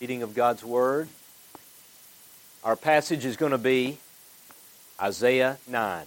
reading 0.00 0.22
of 0.22 0.34
God's 0.34 0.62
Word. 0.62 1.08
Our 2.62 2.76
passage 2.76 3.24
is 3.24 3.36
going 3.36 3.52
to 3.52 3.58
be 3.58 3.96
Isaiah 5.00 5.56
9. 5.66 6.04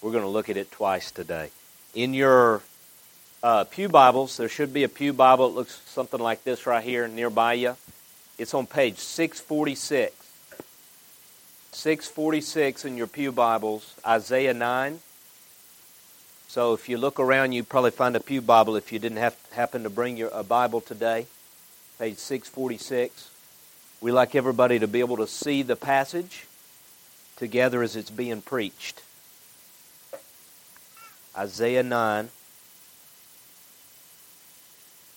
We're 0.00 0.10
going 0.10 0.24
to 0.24 0.28
look 0.28 0.48
at 0.48 0.56
it 0.56 0.70
twice 0.70 1.10
today. 1.10 1.50
In 1.94 2.14
your 2.14 2.62
uh, 3.42 3.64
Pew 3.64 3.90
Bibles, 3.90 4.38
there 4.38 4.48
should 4.48 4.72
be 4.72 4.84
a 4.84 4.88
Pew 4.88 5.12
Bible. 5.12 5.48
It 5.48 5.54
looks 5.54 5.82
something 5.84 6.18
like 6.18 6.44
this 6.44 6.66
right 6.66 6.82
here 6.82 7.06
nearby 7.08 7.52
you. 7.54 7.76
It's 8.38 8.54
on 8.54 8.66
page 8.66 8.96
646. 8.96 10.14
646 11.72 12.84
in 12.86 12.96
your 12.96 13.06
Pew 13.06 13.32
Bibles, 13.32 13.94
Isaiah 14.06 14.54
9. 14.54 15.00
So 16.48 16.72
if 16.72 16.88
you 16.88 16.96
look 16.96 17.20
around, 17.20 17.52
you 17.52 17.64
probably 17.64 17.90
find 17.90 18.16
a 18.16 18.20
Pew 18.20 18.40
Bible 18.40 18.76
if 18.76 18.92
you 18.92 18.98
didn't 18.98 19.18
have, 19.18 19.36
happen 19.52 19.82
to 19.82 19.90
bring 19.90 20.16
your, 20.16 20.30
a 20.32 20.42
Bible 20.42 20.80
today 20.80 21.26
page 22.02 22.18
646. 22.18 23.30
We 24.00 24.10
like 24.10 24.34
everybody 24.34 24.80
to 24.80 24.88
be 24.88 24.98
able 24.98 25.18
to 25.18 25.28
see 25.28 25.62
the 25.62 25.76
passage 25.76 26.46
together 27.36 27.80
as 27.80 27.94
it's 27.94 28.10
being 28.10 28.42
preached. 28.42 29.00
Isaiah 31.36 31.84
9, 31.84 32.28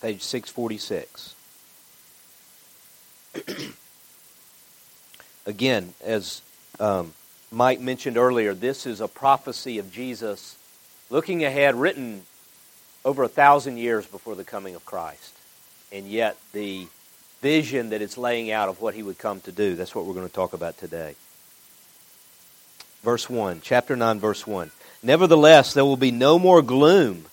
page 0.00 0.22
646. 0.22 1.34
Again, 5.46 5.92
as 6.04 6.40
um, 6.78 7.14
Mike 7.50 7.80
mentioned 7.80 8.16
earlier, 8.16 8.54
this 8.54 8.86
is 8.86 9.00
a 9.00 9.08
prophecy 9.08 9.78
of 9.78 9.90
Jesus 9.90 10.56
looking 11.10 11.44
ahead, 11.44 11.74
written 11.74 12.22
over 13.04 13.24
a 13.24 13.28
thousand 13.28 13.78
years 13.78 14.06
before 14.06 14.36
the 14.36 14.44
coming 14.44 14.76
of 14.76 14.86
Christ 14.86 15.35
and 15.96 16.06
yet 16.06 16.36
the 16.52 16.86
vision 17.40 17.90
that 17.90 18.02
it's 18.02 18.18
laying 18.18 18.50
out 18.50 18.68
of 18.68 18.80
what 18.80 18.94
he 18.94 19.02
would 19.02 19.18
come 19.18 19.40
to 19.40 19.52
do. 19.52 19.74
That's 19.74 19.94
what 19.94 20.04
we're 20.04 20.14
going 20.14 20.28
to 20.28 20.34
talk 20.34 20.52
about 20.52 20.76
today. 20.78 21.14
Verse 23.02 23.30
1, 23.30 23.60
chapter 23.62 23.96
9, 23.96 24.20
verse 24.20 24.46
1. 24.46 24.70
Nevertheless, 25.02 25.72
there 25.72 25.84
will 25.84 25.96
be 25.96 26.10
no 26.10 26.38
more 26.38 26.60
gloom 26.60 27.26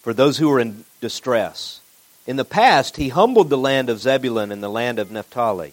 for 0.00 0.12
those 0.12 0.38
who 0.38 0.50
are 0.52 0.60
in 0.60 0.84
distress. 1.00 1.80
In 2.26 2.36
the 2.36 2.44
past, 2.44 2.96
he 2.96 3.08
humbled 3.08 3.48
the 3.48 3.58
land 3.58 3.88
of 3.88 4.00
Zebulun 4.00 4.52
and 4.52 4.62
the 4.62 4.68
land 4.68 4.98
of 4.98 5.10
Naphtali. 5.10 5.72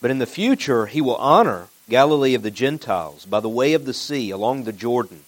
But 0.00 0.10
in 0.10 0.18
the 0.18 0.26
future, 0.26 0.86
he 0.86 1.00
will 1.00 1.16
honor 1.16 1.68
Galilee 1.88 2.34
of 2.34 2.42
the 2.42 2.50
Gentiles 2.50 3.26
by 3.26 3.40
the 3.40 3.48
way 3.48 3.74
of 3.74 3.84
the 3.84 3.94
sea 3.94 4.30
along 4.30 4.64
the 4.64 4.72
Jordan. 4.72 5.20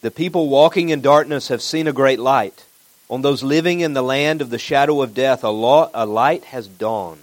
The 0.00 0.10
people 0.10 0.48
walking 0.48 0.88
in 0.88 1.00
darkness 1.00 1.48
have 1.48 1.62
seen 1.62 1.86
a 1.86 1.92
great 1.92 2.18
light. 2.18 2.64
On 3.08 3.22
those 3.22 3.42
living 3.42 3.80
in 3.80 3.92
the 3.92 4.02
land 4.02 4.42
of 4.42 4.50
the 4.50 4.58
shadow 4.58 5.00
of 5.00 5.14
death, 5.14 5.44
a, 5.44 5.48
light 5.50 6.44
has 6.46 6.66
dawned. 6.66 7.20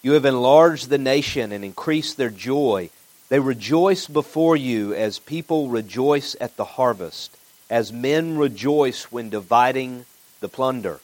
You 0.00 0.12
have 0.12 0.24
enlarged 0.24 0.88
the 0.88 0.98
nation 0.98 1.52
and 1.52 1.64
increased 1.64 2.16
their 2.16 2.30
joy. 2.30 2.88
They 3.28 3.38
rejoice 3.38 4.06
before 4.06 4.56
you 4.56 4.94
as 4.94 5.18
people 5.18 5.68
rejoice 5.68 6.34
at 6.40 6.56
the 6.56 6.64
harvest, 6.64 7.36
as 7.68 7.92
men 7.92 8.38
rejoice 8.38 9.12
when 9.12 9.28
dividing 9.28 10.06
the 10.40 10.48
plunder. 10.48 11.00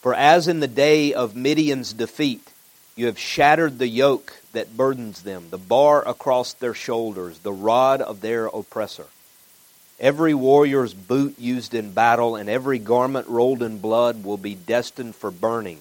For 0.00 0.14
as 0.14 0.48
in 0.48 0.60
the 0.60 0.68
day 0.68 1.12
of 1.12 1.36
Midian's 1.36 1.92
defeat, 1.92 2.48
you 2.96 3.06
have 3.06 3.18
shattered 3.18 3.78
the 3.78 3.88
yoke 3.88 4.40
that 4.52 4.76
burdens 4.76 5.22
them, 5.22 5.48
the 5.50 5.58
bar 5.58 6.06
across 6.08 6.54
their 6.54 6.74
shoulders, 6.74 7.40
the 7.40 7.52
rod 7.52 8.00
of 8.00 8.22
their 8.22 8.46
oppressor. 8.46 9.06
Every 10.00 10.32
warrior's 10.32 10.94
boot 10.94 11.38
used 11.38 11.74
in 11.74 11.92
battle 11.92 12.34
and 12.34 12.48
every 12.48 12.78
garment 12.78 13.28
rolled 13.28 13.62
in 13.62 13.78
blood 13.80 14.24
will 14.24 14.38
be 14.38 14.54
destined 14.54 15.14
for 15.14 15.30
burning, 15.30 15.80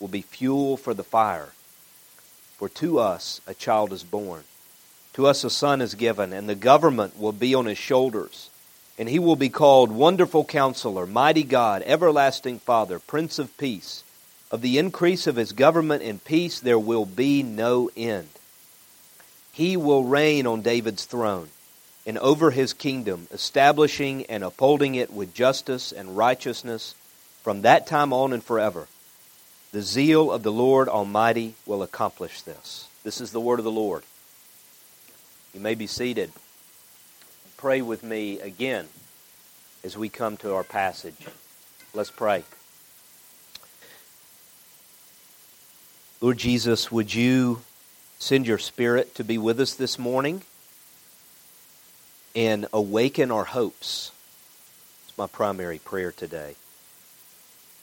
will 0.00 0.08
be 0.08 0.22
fuel 0.22 0.76
for 0.76 0.94
the 0.94 1.04
fire. 1.04 1.50
For 2.56 2.68
to 2.70 2.98
us 2.98 3.40
a 3.46 3.54
child 3.54 3.92
is 3.92 4.02
born, 4.02 4.42
to 5.12 5.28
us 5.28 5.44
a 5.44 5.50
son 5.50 5.80
is 5.80 5.94
given, 5.94 6.32
and 6.32 6.48
the 6.48 6.56
government 6.56 7.16
will 7.16 7.30
be 7.30 7.54
on 7.54 7.66
his 7.66 7.78
shoulders. 7.78 8.50
And 8.98 9.08
he 9.08 9.20
will 9.20 9.36
be 9.36 9.48
called 9.48 9.92
Wonderful 9.92 10.44
Counselor, 10.44 11.06
Mighty 11.06 11.44
God, 11.44 11.82
Everlasting 11.86 12.58
Father, 12.58 12.98
Prince 12.98 13.38
of 13.38 13.56
Peace. 13.58 14.02
Of 14.50 14.60
the 14.60 14.76
increase 14.76 15.28
of 15.28 15.36
his 15.36 15.52
government 15.52 16.02
and 16.02 16.22
peace 16.24 16.58
there 16.58 16.78
will 16.78 17.06
be 17.06 17.44
no 17.44 17.90
end. 17.96 18.28
He 19.52 19.76
will 19.76 20.02
reign 20.02 20.48
on 20.48 20.62
David's 20.62 21.04
throne 21.04 21.48
and 22.06 22.18
over 22.18 22.50
his 22.50 22.72
kingdom, 22.72 23.28
establishing 23.30 24.26
and 24.26 24.42
upholding 24.42 24.94
it 24.94 25.12
with 25.12 25.34
justice 25.34 25.92
and 25.92 26.16
righteousness 26.16 26.94
from 27.42 27.62
that 27.62 27.86
time 27.86 28.12
on 28.12 28.32
and 28.32 28.42
forever. 28.42 28.88
The 29.72 29.82
zeal 29.82 30.30
of 30.30 30.42
the 30.42 30.52
Lord 30.52 30.88
Almighty 30.88 31.54
will 31.64 31.82
accomplish 31.82 32.42
this. 32.42 32.88
This 33.04 33.20
is 33.20 33.32
the 33.32 33.40
word 33.40 33.58
of 33.58 33.64
the 33.64 33.70
Lord. 33.70 34.02
You 35.54 35.60
may 35.60 35.74
be 35.74 35.86
seated. 35.86 36.32
Pray 37.56 37.82
with 37.82 38.02
me 38.02 38.40
again 38.40 38.88
as 39.84 39.96
we 39.96 40.08
come 40.08 40.36
to 40.38 40.54
our 40.54 40.64
passage. 40.64 41.26
Let's 41.94 42.10
pray. 42.10 42.44
Lord 46.20 46.38
Jesus, 46.38 46.90
would 46.90 47.14
you 47.14 47.62
send 48.18 48.46
your 48.46 48.58
Spirit 48.58 49.14
to 49.16 49.24
be 49.24 49.38
with 49.38 49.60
us 49.60 49.74
this 49.74 49.98
morning? 49.98 50.42
And 52.34 52.66
awaken 52.72 53.30
our 53.30 53.44
hopes. 53.44 54.12
It's 55.06 55.18
my 55.18 55.26
primary 55.26 55.78
prayer 55.78 56.12
today. 56.12 56.56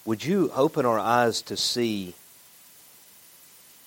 Would 0.06 0.26
you 0.26 0.52
open 0.56 0.86
our 0.86 1.00
eyes 1.00 1.42
to 1.44 1.58
see 1.58 2.16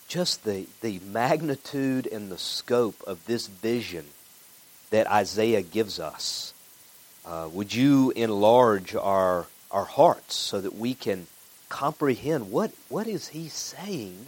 just 0.06 0.44
the, 0.44 0.66
the 0.82 1.00
magnitude 1.00 2.06
and 2.06 2.30
the 2.30 2.38
scope 2.38 3.02
of 3.06 3.24
this 3.26 3.46
vision 3.46 4.04
that 4.90 5.10
Isaiah 5.10 5.62
gives 5.62 5.98
us? 5.98 6.52
Uh, 7.24 7.48
would 7.52 7.74
you 7.74 8.10
enlarge 8.10 8.94
our, 8.94 9.46
our 9.70 9.84
hearts 9.84 10.36
so 10.36 10.60
that 10.60 10.74
we 10.74 10.94
can 10.94 11.26
comprehend 11.68 12.50
what, 12.50 12.72
what 12.88 13.06
is 13.06 13.28
he 13.28 13.48
saying 13.48 14.26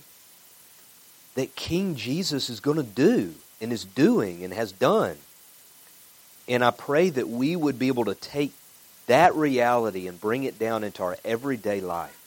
that 1.34 1.55
King 1.55 1.97
Jesus 1.97 2.49
is 2.49 2.61
going 2.61 2.78
to 2.78 2.83
do 2.83 3.34
and 3.61 3.72
is 3.72 3.84
doing 3.84 4.43
and 4.43 4.55
has 4.55 4.72
done? 4.72 5.16
And 6.49 6.65
I 6.65 6.71
pray 6.71 7.10
that 7.10 7.28
we 7.28 7.56
would 7.56 7.78
be 7.78 7.88
able 7.88 8.05
to 8.06 8.15
take 8.15 8.53
that 9.06 9.34
reality 9.34 10.06
and 10.06 10.21
bring 10.21 10.44
it 10.44 10.59
down 10.59 10.84
into 10.84 11.03
our 11.03 11.16
everyday 11.25 11.81
life. 11.81 12.21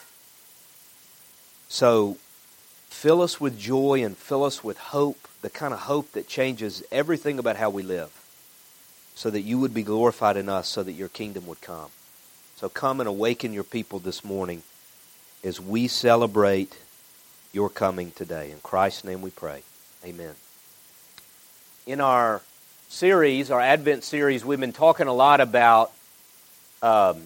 So 1.70 2.18
fill 2.90 3.22
us 3.22 3.40
with 3.40 3.60
joy 3.60 4.04
and 4.04 4.18
fill 4.18 4.44
us 4.44 4.64
with 4.64 4.78
hope, 4.78 5.28
the 5.42 5.50
kind 5.50 5.74
of 5.74 5.82
hope 5.82 6.12
that 6.14 6.28
changes 6.28 6.84
everything 6.92 7.38
about 7.38 7.58
how 7.58 7.70
we 7.70 7.84
live, 7.84 8.12
so 9.16 9.30
that 9.30 9.42
you 9.42 9.60
would 9.60 9.74
be 9.74 9.84
glorified 9.84 10.38
in 10.38 10.50
us, 10.50 10.68
so 10.68 10.84
that 10.84 10.94
your 10.94 11.10
kingdom 11.10 11.46
would 11.48 11.62
come. 11.62 11.90
So 12.56 12.70
come 12.70 13.00
and 13.00 13.08
awaken 13.08 13.54
your 13.54 13.64
people 13.64 14.00
this 14.00 14.24
morning 14.24 14.64
as 15.44 15.60
we 15.60 15.88
celebrate 15.88 16.78
your 17.54 17.70
coming 17.70 18.12
today. 18.12 18.50
In 18.52 18.60
Christ's 18.60 19.04
name 19.04 19.22
we 19.22 19.30
pray. 19.30 19.62
Amen. 20.04 20.34
In 21.86 22.02
our 22.02 22.42
series, 22.90 23.52
our 23.52 23.60
Advent 23.60 24.04
series, 24.04 24.46
we've 24.46 24.60
been 24.60 24.72
talking 24.72 25.08
a 25.08 25.14
lot 25.14 25.42
about 25.42 25.92
um, 26.82 27.22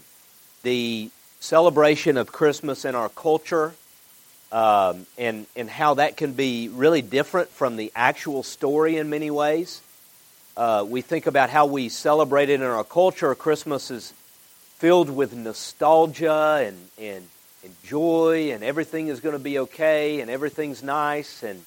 the 0.64 1.10
celebration 1.40 2.18
of 2.18 2.32
Christmas 2.32 2.84
in 2.84 2.96
our 2.96 3.10
culture 3.10 3.74
um, 4.52 5.06
and, 5.18 5.46
and 5.56 5.70
how 5.70 5.94
that 5.96 6.18
can 6.18 6.34
be 6.34 6.68
really 6.70 7.02
different 7.02 7.50
from 7.50 7.76
the 7.76 7.92
actual 7.96 8.44
story 8.44 8.98
in 8.98 9.10
many 9.10 9.30
ways. 9.30 9.82
Uh, 10.58 10.86
we 10.88 11.02
think 11.02 11.28
about 11.28 11.50
how 11.50 11.68
we 11.68 11.90
celebrate 11.90 12.50
it 12.50 12.56
in 12.60 12.64
our 12.64 12.84
culture. 12.84 13.34
Christmas 13.36 13.92
is 13.92 14.14
filled 14.78 15.10
with 15.10 15.34
nostalgia 15.34 16.64
and, 16.66 16.78
and, 16.98 17.28
and 17.64 17.76
joy, 17.84 18.52
and 18.52 18.64
everything 18.64 19.08
is 19.08 19.20
going 19.20 19.34
to 19.34 19.40
be 19.40 19.60
okay, 19.60 20.22
and 20.22 20.30
everything's 20.30 20.82
nice, 20.82 21.44
and 21.44 21.64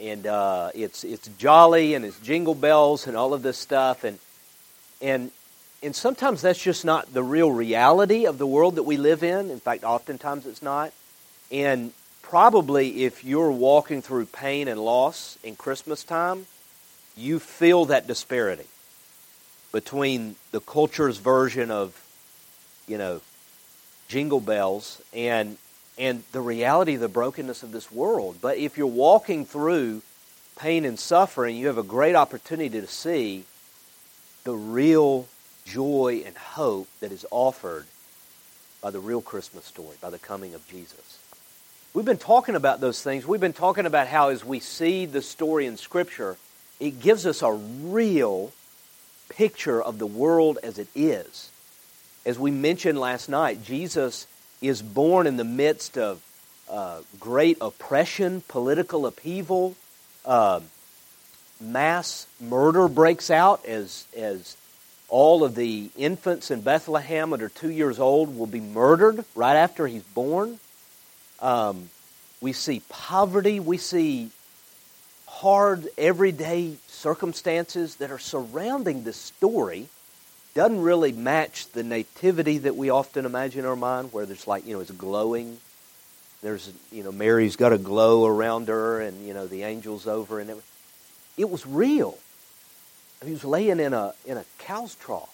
and 0.00 0.26
uh, 0.26 0.70
it's 0.74 1.04
it's 1.04 1.28
jolly 1.38 1.94
and 1.94 2.04
it's 2.04 2.18
jingle 2.20 2.54
bells 2.54 3.06
and 3.06 3.16
all 3.16 3.34
of 3.34 3.42
this 3.42 3.58
stuff 3.58 4.04
and 4.04 4.18
and 5.00 5.30
and 5.82 5.96
sometimes 5.96 6.42
that's 6.42 6.62
just 6.62 6.84
not 6.84 7.12
the 7.12 7.24
real 7.24 7.50
reality 7.50 8.26
of 8.26 8.38
the 8.38 8.46
world 8.46 8.76
that 8.76 8.84
we 8.84 8.96
live 8.96 9.24
in. 9.24 9.50
In 9.50 9.58
fact, 9.58 9.82
oftentimes 9.82 10.46
it's 10.46 10.62
not. 10.62 10.92
And 11.50 11.92
probably 12.22 13.04
if 13.04 13.24
you're 13.24 13.50
walking 13.50 14.00
through 14.00 14.26
pain 14.26 14.68
and 14.68 14.80
loss 14.80 15.38
in 15.42 15.56
Christmas 15.56 16.04
time, 16.04 16.46
you 17.16 17.40
feel 17.40 17.86
that 17.86 18.06
disparity 18.06 18.66
between 19.72 20.36
the 20.52 20.60
culture's 20.60 21.18
version 21.18 21.70
of, 21.70 22.00
you 22.86 22.96
know, 22.96 23.20
jingle 24.08 24.40
bells 24.40 25.02
and 25.12 25.58
and 25.98 26.22
the 26.32 26.40
reality 26.40 26.94
of 26.94 27.00
the 27.00 27.08
brokenness 27.08 27.62
of 27.62 27.72
this 27.72 27.90
world. 27.92 28.38
But 28.40 28.58
if 28.58 28.76
you're 28.78 28.86
walking 28.86 29.44
through 29.44 30.02
pain 30.58 30.84
and 30.84 30.98
suffering, 30.98 31.56
you 31.56 31.66
have 31.66 31.78
a 31.78 31.82
great 31.82 32.14
opportunity 32.14 32.80
to 32.80 32.86
see 32.86 33.44
the 34.44 34.54
real 34.54 35.28
joy 35.64 36.22
and 36.26 36.36
hope 36.36 36.88
that 37.00 37.12
is 37.12 37.26
offered 37.30 37.86
by 38.80 38.90
the 38.90 39.00
real 39.00 39.20
Christmas 39.20 39.64
story, 39.64 39.96
by 40.00 40.10
the 40.10 40.18
coming 40.18 40.54
of 40.54 40.66
Jesus. 40.68 41.18
we've 41.94 42.04
been 42.04 42.18
talking 42.18 42.54
about 42.54 42.80
those 42.80 43.02
things. 43.02 43.26
We've 43.26 43.40
been 43.40 43.52
talking 43.52 43.86
about 43.86 44.08
how, 44.08 44.30
as 44.30 44.44
we 44.44 44.60
see 44.60 45.06
the 45.06 45.22
story 45.22 45.66
in 45.66 45.76
Scripture, 45.76 46.36
it 46.80 47.00
gives 47.00 47.26
us 47.26 47.42
a 47.42 47.52
real 47.52 48.52
picture 49.28 49.80
of 49.80 49.98
the 49.98 50.06
world 50.06 50.58
as 50.62 50.78
it 50.78 50.88
is. 50.94 51.50
As 52.26 52.38
we 52.38 52.50
mentioned 52.50 52.98
last 52.98 53.28
night, 53.28 53.62
Jesus 53.62 54.26
is 54.62 54.80
born 54.80 55.26
in 55.26 55.36
the 55.36 55.44
midst 55.44 55.98
of 55.98 56.22
uh, 56.70 57.00
great 57.20 57.58
oppression, 57.60 58.42
political 58.48 59.04
upheaval, 59.06 59.76
uh, 60.24 60.60
mass 61.60 62.26
murder 62.40 62.88
breaks 62.88 63.30
out 63.30 63.64
as, 63.66 64.06
as 64.16 64.56
all 65.08 65.44
of 65.44 65.54
the 65.54 65.90
infants 65.96 66.50
in 66.50 66.60
Bethlehem 66.62 67.32
under 67.32 67.48
two 67.48 67.70
years 67.70 67.98
old 67.98 68.36
will 68.36 68.46
be 68.46 68.60
murdered 68.60 69.24
right 69.34 69.56
after 69.56 69.86
he's 69.86 70.02
born. 70.02 70.58
Um, 71.40 71.90
we 72.40 72.52
see 72.52 72.82
poverty. 72.88 73.60
We 73.60 73.76
see 73.76 74.30
hard, 75.26 75.88
everyday 75.98 76.76
circumstances 76.86 77.96
that 77.96 78.10
are 78.10 78.18
surrounding 78.18 79.04
this 79.04 79.16
story. 79.16 79.88
Doesn't 80.54 80.82
really 80.82 81.12
match 81.12 81.66
the 81.72 81.82
nativity 81.82 82.58
that 82.58 82.76
we 82.76 82.90
often 82.90 83.24
imagine 83.24 83.60
in 83.60 83.66
our 83.66 83.76
mind, 83.76 84.12
where 84.12 84.26
there's 84.26 84.46
like, 84.46 84.66
you 84.66 84.74
know, 84.74 84.80
it's 84.80 84.90
glowing. 84.90 85.58
There's, 86.42 86.70
you 86.90 87.02
know, 87.02 87.12
Mary's 87.12 87.56
got 87.56 87.72
a 87.72 87.78
glow 87.78 88.26
around 88.26 88.68
her, 88.68 89.00
and, 89.00 89.26
you 89.26 89.32
know, 89.32 89.46
the 89.46 89.64
angel's 89.64 90.06
over 90.06 90.40
and 90.40 90.50
everything. 90.50 90.68
It 91.38 91.48
was 91.48 91.66
real. 91.66 92.18
He 93.24 93.30
was 93.30 93.44
laying 93.44 93.80
in 93.80 93.94
a, 93.94 94.12
in 94.26 94.36
a 94.36 94.44
cow's 94.58 94.94
trough. 94.96 95.28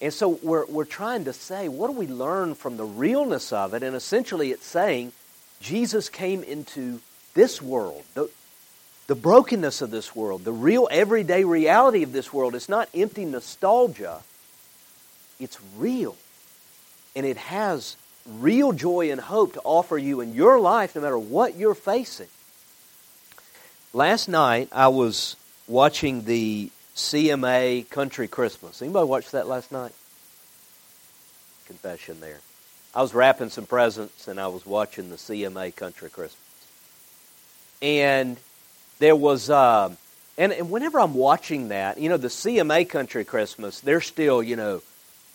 And 0.00 0.12
so 0.12 0.38
we're, 0.42 0.66
we're 0.66 0.84
trying 0.84 1.24
to 1.24 1.32
say, 1.32 1.68
what 1.68 1.88
do 1.88 1.96
we 1.96 2.06
learn 2.06 2.54
from 2.54 2.76
the 2.76 2.84
realness 2.84 3.52
of 3.52 3.72
it? 3.72 3.82
And 3.82 3.96
essentially, 3.96 4.50
it's 4.50 4.66
saying 4.66 5.12
Jesus 5.60 6.08
came 6.08 6.42
into 6.42 7.00
this 7.34 7.62
world, 7.62 8.02
the, 8.14 8.28
the 9.12 9.20
brokenness 9.20 9.82
of 9.82 9.90
this 9.90 10.16
world, 10.16 10.42
the 10.42 10.54
real 10.54 10.88
everyday 10.90 11.44
reality 11.44 12.02
of 12.02 12.12
this 12.12 12.32
world. 12.32 12.54
It's 12.54 12.70
not 12.70 12.88
empty 12.94 13.26
nostalgia, 13.26 14.22
it's 15.38 15.58
real. 15.76 16.16
And 17.14 17.26
it 17.26 17.36
has 17.36 17.98
real 18.26 18.72
joy 18.72 19.10
and 19.10 19.20
hope 19.20 19.52
to 19.52 19.60
offer 19.64 19.98
you 19.98 20.22
in 20.22 20.32
your 20.32 20.58
life, 20.58 20.96
no 20.96 21.02
matter 21.02 21.18
what 21.18 21.56
you're 21.56 21.74
facing. 21.74 22.28
Last 23.92 24.28
night, 24.28 24.70
I 24.72 24.88
was 24.88 25.36
watching 25.68 26.24
the 26.24 26.70
CMA 26.96 27.90
Country 27.90 28.28
Christmas. 28.28 28.80
Anybody 28.80 29.06
watch 29.06 29.30
that 29.32 29.46
last 29.46 29.70
night? 29.70 29.92
Confession 31.66 32.18
there. 32.20 32.38
I 32.94 33.02
was 33.02 33.12
wrapping 33.12 33.50
some 33.50 33.66
presents 33.66 34.26
and 34.26 34.40
I 34.40 34.46
was 34.46 34.64
watching 34.64 35.10
the 35.10 35.16
CMA 35.16 35.76
Country 35.76 36.08
Christmas. 36.08 36.38
And 37.82 38.38
there 39.02 39.16
was, 39.16 39.50
uh, 39.50 39.92
and, 40.38 40.52
and 40.52 40.70
whenever 40.70 41.00
I'm 41.00 41.14
watching 41.14 41.68
that, 41.68 41.98
you 41.98 42.08
know, 42.08 42.16
the 42.16 42.28
CMA 42.28 42.88
Country 42.88 43.24
Christmas, 43.24 43.80
they're 43.80 44.00
still, 44.00 44.40
you 44.44 44.54
know, 44.54 44.80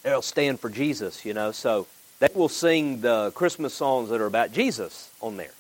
they'll 0.04 0.22
stand 0.22 0.62
for 0.62 0.70
Jesus, 0.70 1.26
you 1.26 1.34
know, 1.34 1.52
so 1.52 1.86
they 2.20 2.30
will 2.34 2.48
sing 2.48 3.02
the 3.02 3.32
Christmas 3.36 3.74
songs 3.74 4.10
that 4.10 4.22
are 4.22 4.26
about 4.26 4.54
Jesus 4.54 5.12
on 5.22 5.36
there. 5.36 5.52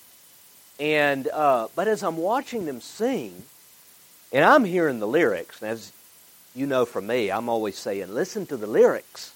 And 0.80 1.27
uh, 1.27 1.68
but 1.75 1.89
as 1.89 2.01
I'm 2.01 2.15
watching 2.15 2.65
them 2.65 2.80
sing, 2.80 3.44
and 4.31 4.45
I'm 4.45 4.63
hearing 4.63 5.00
the 5.00 5.07
lyrics, 5.07 5.62
and 5.62 5.71
as 5.71 5.92
you 6.56 6.65
know 6.65 6.86
from 6.86 7.07
me, 7.07 7.30
I'm 7.30 7.50
always 7.50 7.77
saying, 7.77 8.13
listen 8.13 8.45
to 8.45 8.56
the 8.56 8.68
lyrics. 8.68 9.33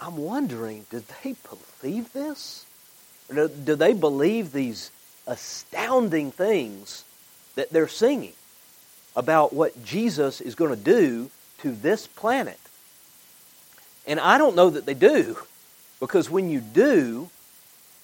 I'm 0.00 0.16
wondering, 0.16 0.86
did 0.88 1.04
they 1.22 1.34
believe 1.82 2.14
this? 2.14 2.64
Do 3.30 3.76
they 3.76 3.92
believe 3.92 4.52
these 4.52 4.90
astounding 5.26 6.32
things 6.32 7.04
that 7.54 7.70
they're 7.70 7.88
singing 7.88 8.32
about 9.14 9.52
what 9.52 9.84
Jesus 9.84 10.40
is 10.40 10.54
going 10.54 10.70
to 10.70 10.82
do 10.82 11.30
to 11.58 11.72
this 11.72 12.06
planet? 12.06 12.58
And 14.06 14.18
I 14.18 14.38
don't 14.38 14.56
know 14.56 14.70
that 14.70 14.86
they 14.86 14.94
do, 14.94 15.36
because 16.00 16.28
when 16.28 16.48
you 16.48 16.60
do, 16.60 17.30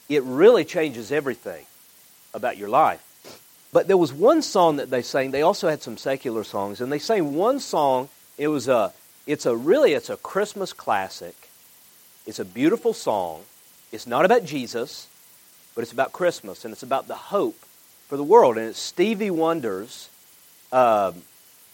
it 0.08 0.22
really 0.22 0.64
changes 0.64 1.10
everything 1.10 1.66
about 2.32 2.56
your 2.56 2.68
life. 2.68 3.02
But 3.72 3.88
there 3.88 3.96
was 3.96 4.12
one 4.12 4.42
song 4.42 4.76
that 4.76 4.90
they 4.90 5.02
sang. 5.02 5.30
They 5.30 5.42
also 5.42 5.68
had 5.68 5.82
some 5.82 5.96
secular 5.96 6.44
songs, 6.44 6.80
and 6.80 6.90
they 6.90 6.98
sang 6.98 7.34
one 7.34 7.60
song. 7.60 8.08
It 8.38 8.48
was 8.48 8.68
a, 8.68 8.92
it's 9.26 9.44
a 9.44 9.56
really, 9.56 9.92
it's 9.92 10.08
a 10.08 10.16
Christmas 10.16 10.72
classic. 10.72 11.34
It's 12.26 12.38
a 12.38 12.44
beautiful 12.44 12.92
song. 12.92 13.42
It's 13.92 14.06
not 14.06 14.24
about 14.24 14.44
Jesus, 14.44 15.08
but 15.74 15.82
it's 15.82 15.92
about 15.92 16.12
Christmas, 16.12 16.64
and 16.64 16.72
it's 16.72 16.82
about 16.82 17.08
the 17.08 17.14
hope 17.14 17.58
for 18.08 18.16
the 18.16 18.24
world. 18.24 18.56
And 18.56 18.66
it's 18.66 18.78
Stevie 18.78 19.30
Wonder's 19.30 20.08
uh, 20.72 21.12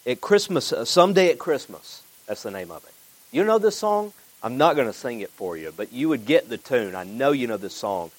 at 0.05 0.21
Christmas, 0.21 0.71
uh, 0.71 0.85
someday 0.85 1.31
at 1.31 1.39
Christmas. 1.39 2.03
That's 2.27 2.43
the 2.43 2.51
name 2.51 2.71
of 2.71 2.83
it. 2.83 2.93
You 3.31 3.43
know 3.43 3.57
this 3.57 3.77
song? 3.77 4.13
I'm 4.43 4.57
not 4.57 4.75
going 4.75 4.87
to 4.87 4.93
sing 4.93 5.21
it 5.21 5.31
for 5.31 5.57
you, 5.57 5.73
but 5.75 5.91
you 5.91 6.09
would 6.09 6.25
get 6.25 6.49
the 6.49 6.57
tune. 6.57 6.95
I 6.95 7.03
know 7.03 7.31
you 7.31 7.47
know 7.47 7.57
this 7.57 7.73
song. 7.73 8.11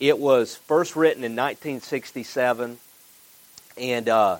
It 0.00 0.18
was 0.18 0.56
first 0.56 0.96
written 0.96 1.24
in 1.24 1.32
1967, 1.32 2.78
and 3.78 4.08
uh, 4.08 4.38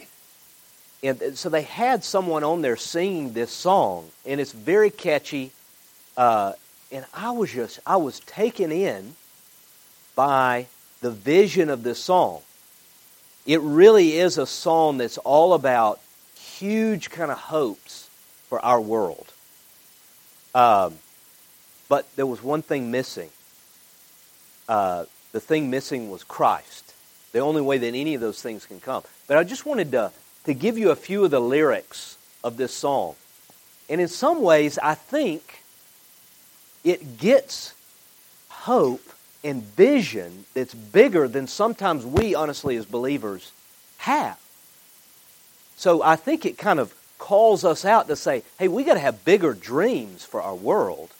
and 1.03 1.39
so 1.39 1.49
they 1.49 1.63
had 1.63 2.05
someone 2.05 2.45
on 2.45 2.63
there 2.63 2.77
singing 2.77 3.33
this 3.33 3.51
song, 3.51 4.11
and 4.27 4.41
it's 4.41 4.53
very 4.53 4.91
catchy. 4.91 5.53
Uh, 6.17 6.53
and 6.91 7.07
I 7.15 7.31
was 7.31 7.51
just 7.51 7.81
I 7.87 7.97
was 7.97 8.21
taken 8.21 8.71
in 8.71 9.15
by 10.15 10.67
the 11.01 11.11
vision 11.11 11.71
of 11.71 11.83
this 11.83 11.99
song. 11.99 12.43
It 13.47 13.61
really 13.61 14.19
is 14.19 14.39
a 14.39 14.47
song 14.47 14.99
that's 14.99 15.19
all 15.19 15.55
about 15.55 16.01
huge 16.37 17.11
kind 17.11 17.31
of 17.31 17.39
hopes 17.39 18.09
for 18.49 18.65
our 18.65 18.81
world. 18.81 19.33
Um, 20.55 20.99
but 21.89 22.07
there 22.17 22.27
was 22.27 22.43
one 22.43 22.63
thing 22.63 22.91
missing. 22.91 23.31
Uh, 24.69 25.07
the 25.33 25.41
thing 25.41 25.71
missing 25.71 26.11
was 26.11 26.23
Christ. 26.23 26.95
The 27.33 27.41
only 27.41 27.63
way 27.63 27.79
that 27.79 27.95
any 27.95 28.15
of 28.15 28.21
those 28.21 28.41
things 28.41 28.67
can 28.67 28.81
come. 28.81 29.03
But 29.27 29.39
I 29.39 29.45
just 29.45 29.67
wanted 29.67 29.91
to, 29.93 30.13
to 30.45 30.55
give 30.55 30.79
you 30.79 30.91
a 30.91 30.97
few 30.97 31.25
of 31.25 31.31
the 31.31 31.41
lyrics 31.41 32.17
of 32.45 32.57
this 32.57 32.73
song. 32.73 33.17
And 33.89 34.01
in 34.01 34.09
some 34.09 34.43
ways, 34.43 34.79
I 34.79 34.95
think 34.95 35.63
it 36.85 37.19
gets 37.19 37.75
hope 38.49 39.03
and 39.45 39.63
vision 39.63 40.45
that's 40.55 40.75
bigger 40.75 41.27
than 41.29 41.47
sometimes 41.47 42.05
we, 42.05 42.35
honestly, 42.35 42.77
as 42.77 42.87
believers, 42.87 43.53
have. 43.99 44.39
So 45.77 46.03
I 46.03 46.17
think 46.17 46.47
it 46.47 46.59
kind 46.59 46.79
of 46.79 46.95
calls 47.19 47.65
us 47.65 47.85
out 47.85 48.09
to 48.09 48.17
say, 48.17 48.43
hey, 48.59 48.69
we 48.69 48.85
got 48.85 48.95
to 48.95 49.01
have 49.01 49.25
bigger 49.25 49.55
dreams 49.55 50.25
for 50.25 50.43
our 50.43 50.55
world. 50.55 51.11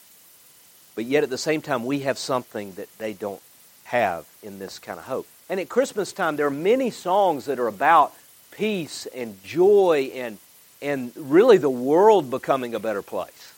But 0.95 1.05
yet 1.05 1.23
at 1.23 1.29
the 1.29 1.37
same 1.37 1.61
time, 1.61 1.85
we 1.85 1.99
have 1.99 2.17
something 2.17 2.73
that 2.73 2.89
they 2.97 3.13
don't 3.13 3.41
have 3.85 4.25
in 4.41 4.59
this 4.59 4.79
kind 4.79 4.99
of 4.99 5.05
hope. 5.05 5.27
And 5.49 5.59
at 5.59 5.69
Christmas 5.69 6.13
time, 6.13 6.35
there 6.35 6.47
are 6.47 6.51
many 6.51 6.91
songs 6.91 7.45
that 7.45 7.59
are 7.59 7.67
about 7.67 8.13
peace 8.51 9.05
and 9.07 9.41
joy 9.43 10.11
and, 10.13 10.37
and 10.81 11.11
really 11.15 11.57
the 11.57 11.69
world 11.69 12.29
becoming 12.29 12.75
a 12.75 12.79
better 12.79 13.01
place. 13.01 13.53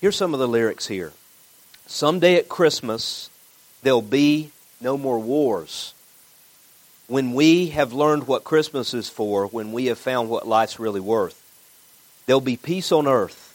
Here's 0.00 0.16
some 0.16 0.34
of 0.34 0.40
the 0.40 0.48
lyrics 0.48 0.86
here. 0.86 1.12
Someday 1.86 2.36
at 2.36 2.48
Christmas, 2.48 3.28
there'll 3.82 4.02
be 4.02 4.50
no 4.80 4.96
more 4.96 5.18
wars. 5.18 5.94
When 7.06 7.34
we 7.34 7.68
have 7.68 7.92
learned 7.92 8.26
what 8.26 8.44
Christmas 8.44 8.94
is 8.94 9.10
for, 9.10 9.46
when 9.46 9.72
we 9.72 9.86
have 9.86 9.98
found 9.98 10.30
what 10.30 10.48
life's 10.48 10.78
really 10.78 11.00
worth, 11.00 11.40
there'll 12.26 12.40
be 12.40 12.56
peace 12.56 12.90
on 12.90 13.06
earth. 13.06 13.50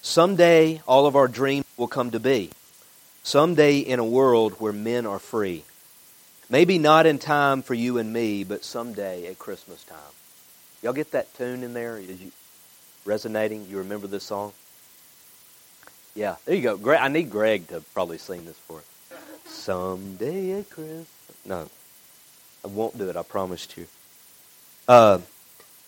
Someday, 0.00 0.80
all 0.86 1.06
of 1.06 1.16
our 1.16 1.26
dreams 1.26 1.66
will 1.76 1.88
come 1.88 2.12
to 2.12 2.20
be. 2.20 2.50
Someday 3.24 3.78
in 3.78 3.98
a 3.98 4.04
world 4.04 4.54
where 4.60 4.72
men 4.72 5.04
are 5.04 5.18
free. 5.18 5.64
Maybe 6.48 6.78
not 6.78 7.04
in 7.04 7.18
time 7.18 7.62
for 7.62 7.74
you 7.74 7.98
and 7.98 8.12
me, 8.12 8.44
but 8.44 8.64
someday 8.64 9.26
at 9.26 9.38
Christmas 9.38 9.82
time. 9.84 9.98
Y'all 10.82 10.92
get 10.92 11.10
that 11.10 11.34
tune 11.34 11.64
in 11.64 11.74
there? 11.74 11.98
Is 11.98 12.22
you 12.22 12.30
resonating? 13.04 13.66
You 13.68 13.78
remember 13.78 14.06
this 14.06 14.24
song? 14.24 14.52
Yeah, 16.18 16.34
there 16.46 16.56
you 16.56 16.76
go. 16.76 16.92
I 16.96 17.06
need 17.06 17.30
Greg 17.30 17.68
to 17.68 17.80
probably 17.94 18.18
sing 18.18 18.44
this 18.44 18.58
for 18.66 18.78
us. 18.78 18.84
Someday 19.46 20.58
at 20.58 20.68
Christmas. 20.68 21.06
No, 21.46 21.70
I 22.64 22.66
won't 22.66 22.98
do 22.98 23.08
it. 23.08 23.16
I 23.16 23.22
promised 23.22 23.76
you. 23.76 23.86
Uh, 24.88 25.20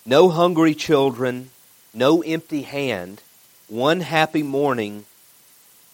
no 0.06 0.28
hungry 0.28 0.76
children, 0.76 1.50
no 1.92 2.22
empty 2.22 2.62
hand. 2.62 3.22
One 3.66 4.02
happy 4.02 4.44
morning 4.44 5.04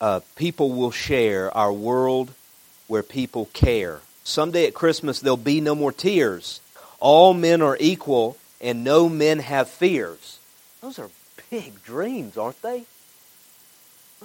uh, 0.02 0.20
people 0.34 0.70
will 0.70 0.90
share, 0.90 1.50
our 1.56 1.72
world 1.72 2.30
where 2.88 3.02
people 3.02 3.46
care. 3.54 4.00
Someday 4.22 4.66
at 4.66 4.74
Christmas, 4.74 5.18
there'll 5.18 5.38
be 5.38 5.62
no 5.62 5.74
more 5.74 5.92
tears. 5.92 6.60
All 7.00 7.32
men 7.32 7.62
are 7.62 7.78
equal, 7.80 8.36
and 8.60 8.84
no 8.84 9.08
men 9.08 9.38
have 9.38 9.70
fears. 9.70 10.38
Those 10.82 10.98
are 10.98 11.08
big 11.48 11.82
dreams, 11.82 12.36
aren't 12.36 12.60
they? 12.60 12.84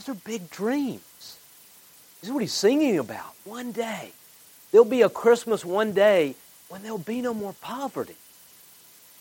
Those 0.06 0.16
are 0.16 0.20
big 0.26 0.50
dreams. 0.50 1.38
This 2.20 2.30
is 2.30 2.32
what 2.32 2.42
he's 2.42 2.54
singing 2.54 2.98
about. 2.98 3.34
One 3.46 3.72
day, 3.72 4.12
There'll 4.72 4.86
be 4.86 5.02
a 5.02 5.10
Christmas 5.10 5.66
one 5.66 5.92
day 5.92 6.36
when 6.70 6.82
there'll 6.82 6.98
be 6.98 7.22
no 7.22 7.34
more 7.34 7.54
poverty. 7.62 8.16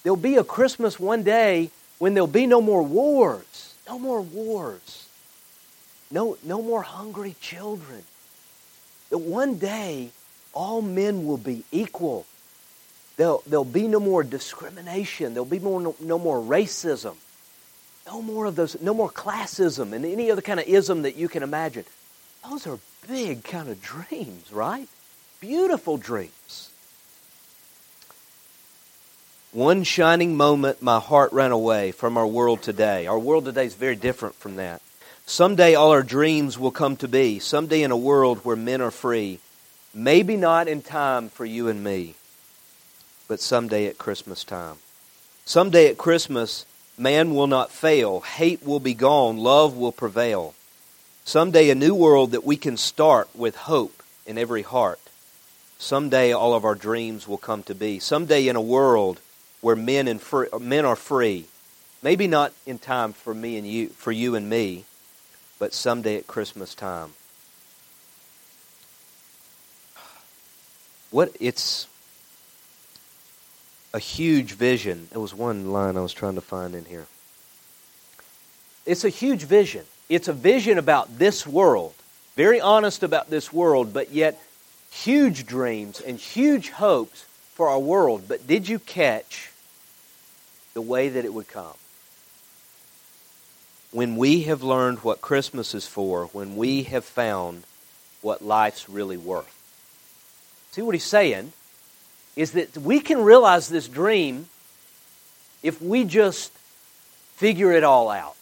There'll 0.03 0.17
be 0.17 0.37
a 0.37 0.45
Christmas 0.45 0.99
one 0.99 1.25
day 1.25 1.71
when 1.99 2.15
there'll 2.15 2.29
be 2.29 2.47
no 2.47 2.61
more 2.61 2.83
wars. 2.83 3.75
No 3.89 3.99
more 3.99 4.21
wars. 4.21 5.09
No, 6.11 6.39
no 6.45 6.63
more 6.63 6.83
hungry 6.83 7.35
children. 7.41 8.05
That 9.11 9.19
one 9.19 9.59
day 9.59 10.11
all 10.53 10.81
men 10.83 11.27
will 11.27 11.37
be 11.37 11.65
equal. 11.73 12.27
There'll, 13.17 13.43
there'll 13.47 13.65
be 13.65 13.89
no 13.89 14.01
more 14.01 14.23
discrimination. 14.23 15.35
There'll 15.35 15.45
be 15.45 15.59
more, 15.59 15.81
no, 15.81 15.97
no 16.01 16.19
more 16.19 16.41
racism. 16.41 17.17
No 18.07 18.23
more 18.23 18.47
of 18.47 18.57
those, 18.57 18.81
no 18.81 18.95
more 18.95 19.11
classism 19.11 19.93
and 19.93 20.05
any 20.05 20.31
other 20.31 20.43
kind 20.43 20.59
of 20.59 20.67
ism 20.67 21.03
that 21.03 21.17
you 21.17 21.29
can 21.29 21.43
imagine. 21.43 21.85
Those 22.49 22.67
are 22.67 22.79
big 23.07 23.45
kind 23.45 23.69
of 23.69 23.81
dreams, 23.83 24.53
right? 24.53 24.89
Beautiful 25.41 25.97
dreams. 25.97 26.71
One 29.53 29.83
shining 29.83 30.37
moment, 30.37 30.81
my 30.81 31.01
heart 31.01 31.33
ran 31.33 31.51
away 31.51 31.91
from 31.91 32.17
our 32.17 32.27
world 32.27 32.63
today. 32.63 33.07
Our 33.07 33.19
world 33.19 33.47
today 33.47 33.67
is 33.67 33.75
very 33.75 33.97
different 33.97 34.37
from 34.37 34.57
that. 34.57 34.81
Someday 35.27 35.75
all 35.75 35.91
our 35.91 36.03
dreams 36.03 36.59
will 36.59 36.71
come 36.71 36.97
to 36.97 37.09
be. 37.09 37.39
Someday 37.39 37.83
in 37.83 37.91
a 37.91 37.97
world 37.97 38.39
where 38.45 38.57
men 38.57 38.81
are 38.81 38.91
free. 38.91 39.41
Maybe 39.93 40.37
not 40.37 40.69
in 40.69 40.83
time 40.83 41.29
for 41.29 41.45
you 41.45 41.69
and 41.69 41.83
me, 41.83 42.15
but 43.27 43.41
someday 43.41 43.87
at 43.87 43.99
Christmas 43.99 44.45
time. 44.45 44.77
Someday 45.45 45.89
at 45.89 45.99
Christmas, 45.99 46.65
man 47.01 47.35
will 47.35 47.47
not 47.47 47.73
fail. 47.73 48.21
Hate 48.21 48.63
will 48.63 48.79
be 48.79 48.95
gone. 48.95 49.39
Love 49.39 49.77
will 49.77 49.93
prevail. 49.93 50.55
Someday 51.25 51.71
a 51.71 51.75
new 51.75 51.95
world 51.95 52.33
that 52.33 52.45
we 52.45 52.57
can 52.57 52.77
start 52.77 53.29
with 53.35 53.57
hope 53.57 54.03
in 54.27 54.37
every 54.37 54.63
heart. 54.63 55.01
Someday 55.79 56.33
all 56.33 56.55
of 56.55 56.65
our 56.65 56.75
dreams 56.75 57.27
will 57.27 57.39
come 57.39 57.63
to 57.65 57.75
be. 57.75 57.99
Someday 57.99 58.49
in 58.49 58.57
a 58.57 58.61
world 58.61 59.21
where 59.63 59.77
men 59.77 60.07
and 60.09 60.21
free, 60.21 60.49
men 60.61 60.85
are 60.85 60.97
free. 60.97 61.47
Maybe 62.03 62.27
not 62.27 62.53
in 62.67 62.79
time 62.79 63.13
for 63.15 63.35
me 63.35 63.57
and 63.57 63.67
you 63.67 63.89
for 63.89 64.13
you 64.13 64.35
and 64.35 64.49
me, 64.49 64.85
but 65.59 65.73
someday 65.73 66.17
at 66.17 66.27
Christmas 66.27 66.75
time. 66.75 67.15
What 71.11 71.35
it's 71.41 71.87
a 73.93 73.99
huge 73.99 74.53
vision. 74.53 75.09
It 75.13 75.19
was 75.19 75.35
one 75.35 75.73
line 75.73 75.97
I 75.97 76.01
was 76.01 76.13
trying 76.13 76.37
to 76.37 76.41
find 76.41 76.75
in 76.75 76.85
here. 76.85 77.07
It's 78.87 79.05
a 79.05 79.09
huge 79.09 79.43
vision. 79.43 79.85
It's 80.09 80.29
a 80.29 80.33
vision 80.33 80.79
about 80.79 81.19
this 81.19 81.47
world, 81.47 81.95
very 82.37 82.61
honest 82.61 83.03
about 83.03 83.31
this 83.31 83.53
world, 83.53 83.93
but 83.93 84.11
yet 84.11 84.41
huge 84.91 85.47
dreams 85.47 86.01
and 86.01 86.19
huge 86.19 86.71
hopes 86.71 87.25
for 87.55 87.69
our 87.69 87.79
world. 87.79 88.25
But 88.27 88.47
did 88.47 88.69
you 88.69 88.79
catch 88.79 89.53
the 90.75 90.81
way 90.81 91.09
that 91.09 91.25
it 91.25 91.33
would 91.33 91.49
come? 91.49 91.75
When 93.93 94.17
we 94.17 94.43
have 94.43 94.63
learned 94.63 95.01
what 95.01 95.21
Christmas 95.21 95.75
is 95.75 95.87
for, 95.87 96.27
when 96.27 96.57
we 96.57 96.85
have 96.85 97.05
found 97.05 97.65
what 98.23 98.43
life's 98.43 98.89
really 98.89 99.17
worth. 99.17 99.57
See 100.73 100.83
what 100.83 100.95
he's 100.95 101.05
saying 101.05 101.53
is 102.37 102.53
that 102.53 102.77
we 102.79 103.01
can 103.01 103.23
realize 103.23 103.69
this 103.69 103.89
dream 103.89 104.47
if 105.63 105.81
we 105.83 106.05
just 106.05 106.53
figure 107.37 107.73
it 107.73 107.85
all 107.85 108.09
out. 108.09 108.37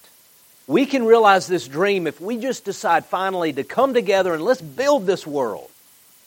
We 0.67 0.85
can 0.85 1.07
realize 1.07 1.47
this 1.47 1.67
dream 1.67 2.07
if 2.07 2.21
we 2.21 2.37
just 2.37 2.65
decide 2.65 3.07
finally 3.07 3.53
to 3.55 3.65
come 3.65 3.95
together 3.95 4.35
and 4.35 4.43
let's 4.43 4.61
build 4.61 5.07
this 5.07 5.27
world. 5.27 5.71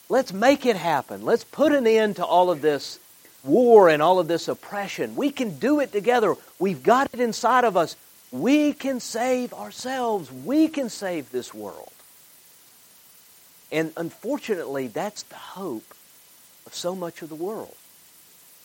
Let's 0.08 0.32
make 0.32 0.66
it 0.66 0.76
happen. 0.76 1.24
Let's 1.24 1.44
put 1.44 1.72
an 1.72 1.86
end 1.86 2.16
to 2.16 2.24
all 2.24 2.50
of 2.50 2.60
this 2.60 2.98
war 3.44 3.88
and 3.88 4.02
all 4.02 4.18
of 4.18 4.28
this 4.28 4.48
oppression. 4.48 5.16
We 5.16 5.30
can 5.30 5.58
do 5.58 5.80
it 5.80 5.92
together. 5.92 6.34
We've 6.58 6.82
got 6.82 7.08
it 7.14 7.20
inside 7.20 7.64
of 7.64 7.76
us. 7.76 7.96
We 8.30 8.72
can 8.72 9.00
save 9.00 9.54
ourselves. 9.54 10.30
We 10.32 10.68
can 10.68 10.88
save 10.88 11.30
this 11.30 11.54
world. 11.54 11.92
And 13.70 13.92
unfortunately, 13.96 14.88
that's 14.88 15.22
the 15.24 15.36
hope 15.36 15.94
of 16.66 16.74
so 16.74 16.94
much 16.94 17.22
of 17.22 17.28
the 17.28 17.34
world. 17.34 17.74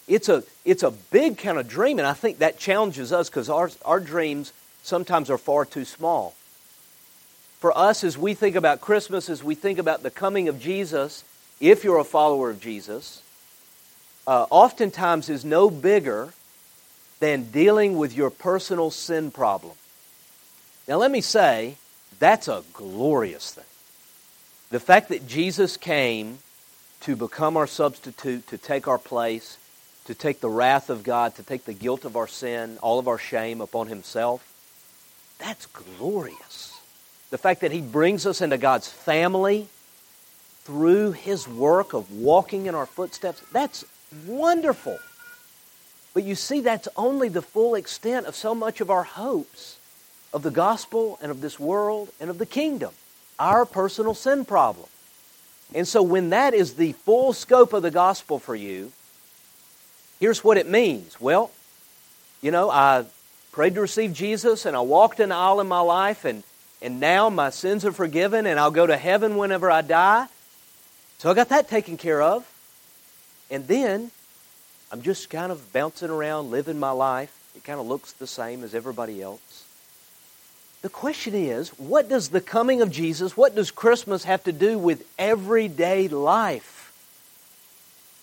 It's 0.08 0.30
a, 0.30 0.44
it's 0.64 0.84
a 0.84 0.92
big 0.92 1.38
kind 1.38 1.58
of 1.58 1.68
dream, 1.68 2.00
and 2.00 2.08
I 2.08 2.14
think 2.14 2.40
that 2.40 2.58
challenges 2.58 3.12
us 3.12 3.30
because 3.30 3.50
our, 3.50 3.70
our 3.84 4.00
dreams 4.00 4.54
sometimes 4.84 5.30
are 5.30 5.38
far 5.38 5.66
too 5.66 5.84
small. 5.84 6.34
For 7.60 7.78
us, 7.78 8.04
as 8.04 8.18
we 8.18 8.34
think 8.34 8.56
about 8.56 8.82
Christmas, 8.82 9.30
as 9.30 9.44
we 9.44 9.56
think 9.56 9.80
about 9.80 10.04
the 10.04 10.12
coming 10.12 10.48
of 10.48 10.60
Jesus, 10.60 11.24
if 11.60 11.84
you're 11.84 11.98
a 11.98 12.06
follower 12.06 12.50
of 12.50 12.62
Jesus, 12.62 13.22
uh, 14.28 14.46
oftentimes 14.50 15.28
is 15.28 15.44
no 15.44 15.70
bigger 15.70 16.30
than 17.20 17.50
dealing 17.52 17.98
with 17.98 18.16
your 18.16 18.30
personal 18.30 18.92
sin 18.92 19.32
problem. 19.32 19.74
Now, 20.88 20.98
let 20.98 21.12
me 21.12 21.22
say, 21.22 21.76
that's 22.20 22.48
a 22.48 22.64
glorious 22.74 23.54
thing. 23.54 23.64
The 24.70 24.80
fact 24.80 25.10
that 25.10 25.28
Jesus 25.28 25.78
came 25.78 26.40
to 27.02 27.16
become 27.16 27.58
our 27.58 27.68
substitute, 27.68 28.48
to 28.48 28.58
take 28.58 28.88
our 28.88 28.98
place, 28.98 29.58
to 30.06 30.16
take 30.16 30.40
the 30.40 30.50
wrath 30.50 30.90
of 30.90 31.04
God, 31.04 31.36
to 31.36 31.44
take 31.44 31.66
the 31.66 31.74
guilt 31.74 32.06
of 32.06 32.16
our 32.16 32.28
sin, 32.28 32.78
all 32.82 33.00
of 33.00 33.08
our 33.08 33.18
shame 33.18 33.62
upon 33.62 33.88
Himself, 33.88 34.54
that's 35.38 35.66
glorious. 35.68 36.80
The 37.30 37.38
fact 37.38 37.62
that 37.62 37.72
He 37.72 37.82
brings 37.82 38.26
us 38.26 38.42
into 38.42 38.58
God's 38.58 38.88
family 38.88 39.68
through 40.64 41.12
His 41.12 41.48
work 41.48 41.94
of 41.94 42.12
walking 42.12 42.66
in 42.66 42.76
our 42.76 42.86
footsteps, 42.86 43.42
that's 43.52 43.86
wonderful. 44.26 44.98
But 46.14 46.24
you 46.24 46.36
see, 46.36 46.62
that's 46.62 46.88
only 46.96 47.30
the 47.30 47.42
full 47.42 47.76
extent 47.76 48.26
of 48.26 48.36
so 48.36 48.56
much 48.56 48.82
of 48.82 48.90
our 48.90 49.04
hopes 49.04 49.78
of 50.34 50.44
the 50.44 50.52
gospel 50.52 51.18
and 51.22 51.32
of 51.32 51.42
this 51.42 51.60
world 51.60 52.10
and 52.20 52.30
of 52.30 52.38
the 52.38 52.46
kingdom, 52.46 52.92
our 53.40 53.66
personal 53.66 54.14
sin 54.14 54.46
problem. 54.46 54.88
And 55.74 55.88
so, 55.88 56.02
when 56.02 56.30
that 56.30 56.54
is 56.54 56.76
the 56.76 56.94
full 56.94 57.34
scope 57.34 57.74
of 57.74 57.84
the 57.84 57.92
gospel 57.92 58.40
for 58.40 58.56
you, 58.56 58.92
here's 60.20 60.44
what 60.44 60.58
it 60.58 60.68
means. 60.68 61.20
Well, 61.20 61.52
you 62.42 62.52
know, 62.52 62.70
I 62.70 63.06
prayed 63.52 63.76
to 63.76 63.82
receive 63.82 64.14
Jesus 64.14 64.66
and 64.66 64.78
I 64.78 64.82
walked 64.82 65.20
an 65.20 65.32
aisle 65.32 65.60
in 65.60 65.68
my 65.68 65.82
life, 65.82 66.24
and, 66.24 66.44
and 66.82 67.00
now 67.00 67.30
my 67.30 67.50
sins 67.50 67.84
are 67.86 67.92
forgiven, 67.92 68.46
and 68.46 68.60
I'll 68.60 68.72
go 68.72 68.88
to 68.88 68.98
heaven 68.98 69.36
whenever 69.36 69.70
I 69.70 69.82
die. 69.82 70.28
So, 71.18 71.30
I 71.30 71.34
got 71.34 71.50
that 71.50 71.68
taken 71.68 71.98
care 71.98 72.22
of. 72.22 72.46
And 73.50 73.68
then 73.68 74.12
I'm 74.92 75.02
just 75.02 75.30
kind 75.30 75.52
of 75.52 75.74
bouncing 75.74 76.10
around, 76.10 76.52
living 76.52 76.80
my 76.80 76.92
life. 76.92 77.34
It 77.56 77.64
kind 77.64 77.80
of 77.80 77.88
looks 77.88 78.14
the 78.14 78.28
same 78.28 78.64
as 78.64 78.74
everybody 78.74 79.22
else. 79.22 79.67
The 80.82 80.90
question 80.90 81.34
is, 81.34 81.70
what 81.80 82.08
does 82.08 82.30
the 82.30 82.42
coming 82.42 82.82
of 82.82 82.92
Jesus, 82.92 83.36
what 83.36 83.56
does 83.56 83.72
Christmas 83.72 84.24
have 84.26 84.44
to 84.44 84.52
do 84.52 84.78
with 84.78 85.06
everyday 85.18 86.08
life? 86.08 86.94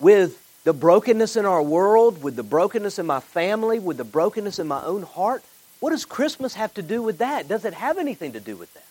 With 0.00 0.40
the 0.64 0.72
brokenness 0.72 1.36
in 1.36 1.44
our 1.44 1.62
world, 1.62 2.22
with 2.22 2.36
the 2.36 2.42
brokenness 2.42 2.98
in 2.98 3.06
my 3.06 3.20
family, 3.20 3.78
with 3.78 3.96
the 3.96 4.04
brokenness 4.04 4.58
in 4.58 4.66
my 4.66 4.82
own 4.82 5.02
heart? 5.02 5.42
What 5.80 5.90
does 5.90 6.04
Christmas 6.04 6.54
have 6.54 6.72
to 6.74 6.82
do 6.82 7.02
with 7.02 7.18
that? 7.18 7.48
Does 7.48 7.64
it 7.64 7.74
have 7.74 7.98
anything 7.98 8.32
to 8.32 8.40
do 8.40 8.56
with 8.56 8.72
that? 8.74 8.86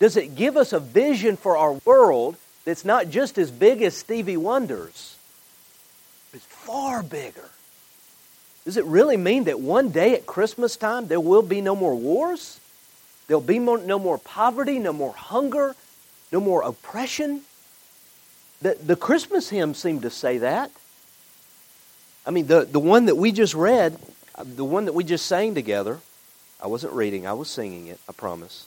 Does 0.00 0.16
it 0.16 0.34
give 0.34 0.56
us 0.56 0.72
a 0.72 0.80
vision 0.80 1.36
for 1.36 1.56
our 1.56 1.74
world 1.84 2.36
that's 2.64 2.84
not 2.84 3.10
just 3.10 3.38
as 3.38 3.50
big 3.50 3.82
as 3.82 3.96
Stevie 3.96 4.36
Wonder's, 4.36 5.16
it's 6.32 6.44
far 6.46 7.02
bigger? 7.02 7.50
Does 8.64 8.76
it 8.76 8.84
really 8.86 9.16
mean 9.16 9.44
that 9.44 9.60
one 9.60 9.90
day 9.90 10.14
at 10.14 10.26
Christmas 10.26 10.76
time 10.76 11.06
there 11.06 11.20
will 11.20 11.42
be 11.42 11.60
no 11.60 11.76
more 11.76 11.94
wars? 11.94 12.58
There'll 13.30 13.40
be 13.40 13.60
more, 13.60 13.78
no 13.78 14.00
more 14.00 14.18
poverty, 14.18 14.80
no 14.80 14.92
more 14.92 15.12
hunger, 15.12 15.76
no 16.32 16.40
more 16.40 16.62
oppression. 16.62 17.42
The, 18.60 18.74
the 18.74 18.96
Christmas 18.96 19.48
hymn 19.48 19.74
seemed 19.74 20.02
to 20.02 20.10
say 20.10 20.38
that. 20.38 20.72
I 22.26 22.32
mean, 22.32 22.48
the, 22.48 22.64
the 22.64 22.80
one 22.80 23.04
that 23.04 23.14
we 23.14 23.30
just 23.30 23.54
read, 23.54 23.96
uh, 24.34 24.42
the 24.44 24.64
one 24.64 24.86
that 24.86 24.94
we 24.94 25.04
just 25.04 25.26
sang 25.26 25.54
together, 25.54 26.00
I 26.60 26.66
wasn't 26.66 26.92
reading, 26.92 27.24
I 27.24 27.34
was 27.34 27.48
singing 27.48 27.86
it, 27.86 28.00
I 28.08 28.12
promise. 28.12 28.66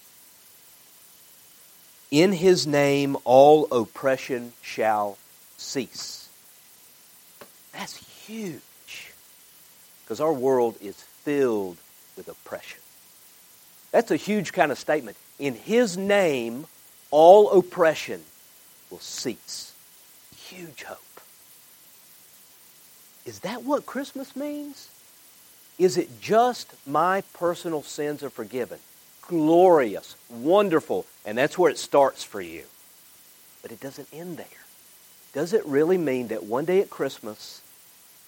In 2.09 2.31
his 2.31 2.65
name, 2.65 3.17
all 3.25 3.67
oppression 3.69 4.53
shall 4.61 5.17
cease. 5.57 6.29
That's 7.73 7.97
huge. 7.97 9.11
Because 10.05 10.21
our 10.21 10.31
world 10.31 10.77
is 10.79 10.95
filled 10.95 11.75
with 12.15 12.29
oppression. 12.29 12.79
That's 13.93 14.09
a 14.09 14.17
huge 14.17 14.53
kind 14.53 14.71
of 14.71 14.79
statement. 14.79 15.15
In 15.37 15.53
His 15.53 15.97
name, 15.97 16.65
all 17.11 17.51
oppression 17.51 18.21
will 18.89 18.99
cease. 18.99 19.73
Huge 20.35 20.83
hope. 20.83 20.97
Is 23.23 23.39
that 23.39 23.63
what 23.63 23.85
Christmas 23.85 24.35
means? 24.35 24.89
Is 25.77 25.95
it 25.97 26.19
just 26.19 26.73
my 26.87 27.21
personal 27.33 27.83
sins 27.83 28.23
are 28.23 28.31
forgiven? 28.31 28.79
Glorious, 29.27 30.15
wonderful, 30.29 31.05
and 31.23 31.37
that's 31.37 31.57
where 31.57 31.71
it 31.71 31.77
starts 31.77 32.23
for 32.23 32.41
you. 32.41 32.63
But 33.61 33.71
it 33.71 33.79
doesn't 33.79 34.09
end 34.11 34.37
there. 34.37 34.47
does 35.33 35.53
it 35.53 35.65
really 35.65 35.97
mean 35.97 36.29
that 36.29 36.43
one 36.43 36.65
day 36.65 36.81
at 36.81 36.89
Christmas, 36.89 37.61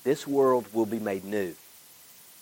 this 0.04 0.28
world 0.28 0.66
will 0.74 0.86
be 0.86 1.00
made 1.00 1.26
new? 1.26 1.56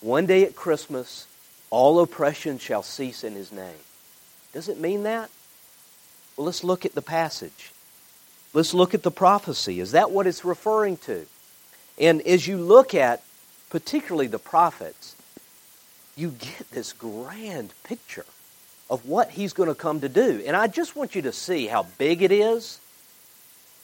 One 0.01 0.25
day 0.25 0.44
at 0.44 0.56
Christmas, 0.56 1.25
all 1.74 2.00
oppression 2.01 2.60
shall 2.60 2.84
cease 2.84 3.24
in 3.24 3.34
his 3.34 3.51
name. 3.51 3.82
Does 4.53 4.70
it 4.70 4.80
mean 4.80 5.03
that? 5.03 5.32
Well, 6.38 6.46
let's 6.46 6.63
look 6.63 6.86
at 6.86 6.94
the 6.94 7.01
passage. 7.01 7.72
Let's 8.53 8.75
look 8.75 8.94
at 8.94 9.01
the 9.01 9.10
prophecy. 9.10 9.80
Is 9.80 9.94
that 9.94 10.12
what 10.12 10.27
it's 10.27 10.46
referring 10.46 10.98
to? 10.98 11.25
And 11.98 12.22
as 12.22 12.48
you 12.48 12.58
look 12.58 12.94
at 12.94 13.24
particularly 13.72 14.27
the 14.27 14.38
prophets, 14.38 15.15
you 16.15 16.30
get 16.30 16.70
this 16.70 16.94
grand 16.94 17.74
picture 17.84 18.25
of 18.88 19.08
what 19.08 19.32
he's 19.32 19.53
going 19.53 19.70
to 19.70 19.74
come 19.74 20.00
to 20.01 20.10
do. 20.10 20.44
And 20.46 20.56
I 20.56 20.68
just 20.68 20.96
want 20.96 21.15
you 21.15 21.24
to 21.24 21.32
see 21.32 21.65
how 21.65 21.88
big 21.98 22.22
it 22.22 22.32
is 22.32 22.80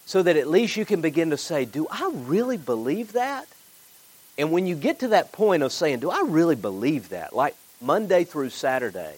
so 0.05 0.21
that 0.21 0.37
at 0.37 0.47
least 0.47 0.77
you 0.77 0.85
can 0.85 1.01
begin 1.01 1.31
to 1.31 1.37
say, 1.37 1.65
Do 1.65 1.87
I 1.89 2.11
really 2.13 2.57
believe 2.57 3.13
that? 3.13 3.47
And 4.37 4.51
when 4.51 4.67
you 4.67 4.75
get 4.75 4.99
to 4.99 5.07
that 5.07 5.31
point 5.31 5.63
of 5.63 5.73
saying, 5.73 5.99
Do 5.99 6.11
I 6.11 6.21
really 6.27 6.55
believe 6.55 7.09
that? 7.09 7.35
Like 7.35 7.55
Monday 7.81 8.23
through 8.23 8.49
Saturday, 8.49 9.15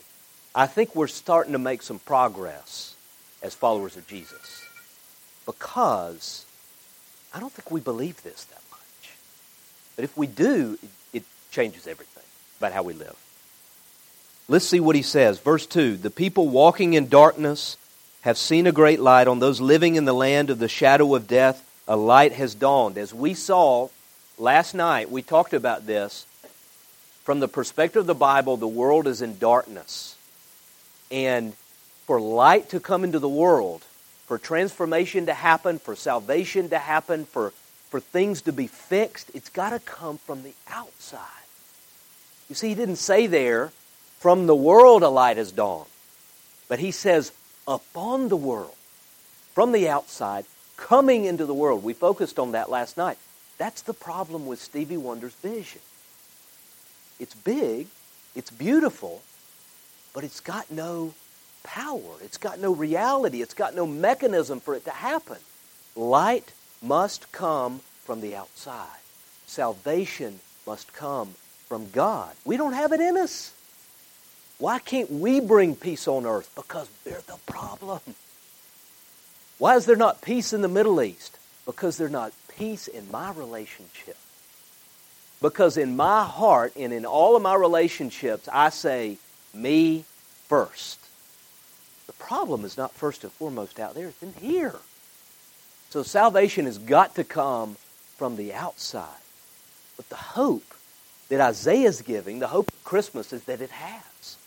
I 0.54 0.68
think 0.68 0.96
we're 0.96 1.08
starting 1.08 1.54
to 1.54 1.60
make 1.60 1.82
some 1.82 2.00
progress 2.00 2.96
as 3.42 3.54
followers 3.54 3.98
of 3.98 4.08
Jesus. 4.08 4.66
Because 5.46 6.46
I 7.34 7.40
don't 7.40 7.52
think 7.52 7.72
we 7.72 7.82
believe 7.82 8.22
this 8.24 8.44
that 8.46 8.62
much. 8.70 9.16
But 9.96 10.04
if 10.06 10.16
we 10.18 10.28
do, 10.28 10.78
it, 11.14 11.24
changes 11.50 11.88
everything 11.88 12.24
about 12.60 12.74
how 12.74 12.84
we 12.84 12.94
live. 12.94 13.16
Let's 14.48 14.68
see 14.68 14.80
what 14.80 14.96
he 14.96 15.02
says. 15.02 15.40
Verse 15.40 15.66
2 15.66 15.98
The 15.98 16.10
people 16.10 16.48
walking 16.50 16.94
in 16.94 17.08
darkness 17.08 17.78
have 18.22 18.38
seen 18.38 18.68
a 18.68 18.72
great 18.72 19.00
light. 19.00 19.28
On 19.28 19.40
those 19.40 19.62
living 19.62 19.96
in 19.96 20.06
the 20.06 20.14
land 20.14 20.50
of 20.50 20.60
the 20.60 20.68
shadow 20.68 21.16
of 21.16 21.28
death, 21.28 21.66
a 21.88 21.96
light 21.96 22.34
has 22.34 22.54
dawned. 22.54 22.98
As 22.98 23.14
we 23.14 23.34
saw 23.34 23.90
last 24.38 24.76
night, 24.76 25.10
we 25.10 25.22
talked 25.22 25.54
about 25.54 25.88
this. 25.88 26.26
From 27.32 27.40
the 27.40 27.48
perspective 27.48 28.02
of 28.02 28.08
the 28.08 28.14
Bible, 28.14 28.58
the 28.58 28.68
world 28.68 29.08
is 29.08 29.22
in 29.22 29.38
darkness. 29.38 30.18
And 31.10 31.54
for 32.06 32.20
light 32.20 32.68
to 32.72 32.82
come 32.82 33.06
into 33.06 33.20
the 33.20 33.30
world, 33.30 33.84
for 34.26 34.38
transformation 34.38 35.28
to 35.28 35.34
happen, 35.34 35.80
for 35.80 35.96
salvation 35.96 36.68
to 36.72 36.78
happen, 36.78 37.24
for, 37.24 37.54
for 37.90 38.02
things 38.02 38.42
to 38.42 38.52
be 38.52 38.68
fixed, 38.68 39.32
it's 39.34 39.48
got 39.48 39.70
to 39.70 39.80
come 39.80 40.18
from 40.18 40.44
the 40.44 40.52
outside. 40.68 41.46
You 42.50 42.56
see, 42.56 42.68
he 42.68 42.76
didn't 42.76 42.98
say 42.98 43.28
there, 43.28 43.72
from 44.20 44.46
the 44.46 44.54
world 44.54 45.02
a 45.02 45.08
light 45.08 45.38
has 45.38 45.54
dawned. 45.54 45.88
But 46.68 46.80
he 46.80 46.92
says, 46.92 47.32
upon 47.66 48.28
the 48.28 48.36
world, 48.36 48.76
from 49.54 49.72
the 49.72 49.88
outside, 49.88 50.44
coming 50.76 51.24
into 51.24 51.46
the 51.46 51.54
world. 51.54 51.82
We 51.82 51.94
focused 51.94 52.40
on 52.40 52.52
that 52.52 52.70
last 52.70 52.98
night. 52.98 53.18
That's 53.58 53.84
the 53.84 53.94
problem 53.94 54.48
with 54.48 54.62
Stevie 54.62 54.98
Wonder's 54.98 55.36
vision. 55.36 55.80
It's 57.22 57.36
big, 57.36 57.86
it's 58.36 58.50
beautiful, 58.50 59.22
but 60.14 60.24
it's 60.24 60.40
got 60.40 60.72
no 60.72 61.14
power. 61.64 62.16
It's 62.24 62.38
got 62.38 62.60
no 62.60 62.74
reality. 62.74 63.44
It's 63.44 63.54
got 63.54 63.76
no 63.76 63.86
mechanism 63.86 64.60
for 64.60 64.74
it 64.74 64.86
to 64.86 64.92
happen. 64.92 65.38
Light 65.96 66.52
must 66.82 67.32
come 67.32 67.82
from 68.04 68.22
the 68.22 68.36
outside. 68.36 68.88
Salvation 69.46 70.40
must 70.66 70.94
come 70.94 71.36
from 71.68 71.92
God. 71.92 72.34
We 72.44 72.58
don't 72.58 72.74
have 72.74 72.92
it 72.92 73.00
in 73.00 73.18
us. 73.18 73.54
Why 74.58 74.80
can't 74.80 75.12
we 75.12 75.40
bring 75.40 75.76
peace 75.76 76.08
on 76.08 76.26
earth? 76.26 76.52
Because 76.56 76.90
we're 77.06 77.22
the 77.28 77.38
problem. 77.46 78.02
Why 79.60 79.76
is 79.76 79.86
there 79.86 79.96
not 79.96 80.24
peace 80.24 80.54
in 80.54 80.62
the 80.62 80.68
Middle 80.68 81.02
East? 81.04 81.38
Because 81.66 81.98
there's 81.98 82.10
not 82.10 82.34
peace 82.58 82.88
in 82.88 83.12
my 83.12 83.32
relationship. 83.32 84.18
Because 85.42 85.78
in 85.78 85.96
my 85.96 86.24
heart 86.24 86.74
and 86.76 86.94
in 86.94 87.06
all 87.06 87.36
of 87.36 87.42
my 87.42 87.56
relationships, 87.56 88.48
I 88.52 88.70
say, 88.70 89.18
me 89.54 90.06
first. 90.48 91.00
The 92.08 92.14
problem 92.14 92.64
is 92.64 92.78
not 92.78 92.92
first 92.92 93.24
and 93.24 93.34
foremost 93.34 93.80
out 93.80 93.96
there, 93.96 94.10
it's 94.10 94.22
in 94.22 94.34
here. 94.34 94.76
So 95.90 96.04
salvation 96.04 96.66
has 96.66 96.78
got 96.78 97.16
to 97.16 97.24
come 97.24 97.76
from 98.18 98.38
the 98.38 98.54
outside. 98.54 99.08
But 99.98 100.10
the 100.10 100.16
hope 100.16 100.76
that 101.30 101.42
Isaiah 101.42 101.88
is 101.88 102.02
giving, 102.02 102.40
the 102.40 102.48
hope 102.48 102.68
of 102.68 102.84
Christmas, 102.84 103.34
is 103.34 103.44
that 103.46 103.62
it 103.62 103.72
has. 103.72 104.38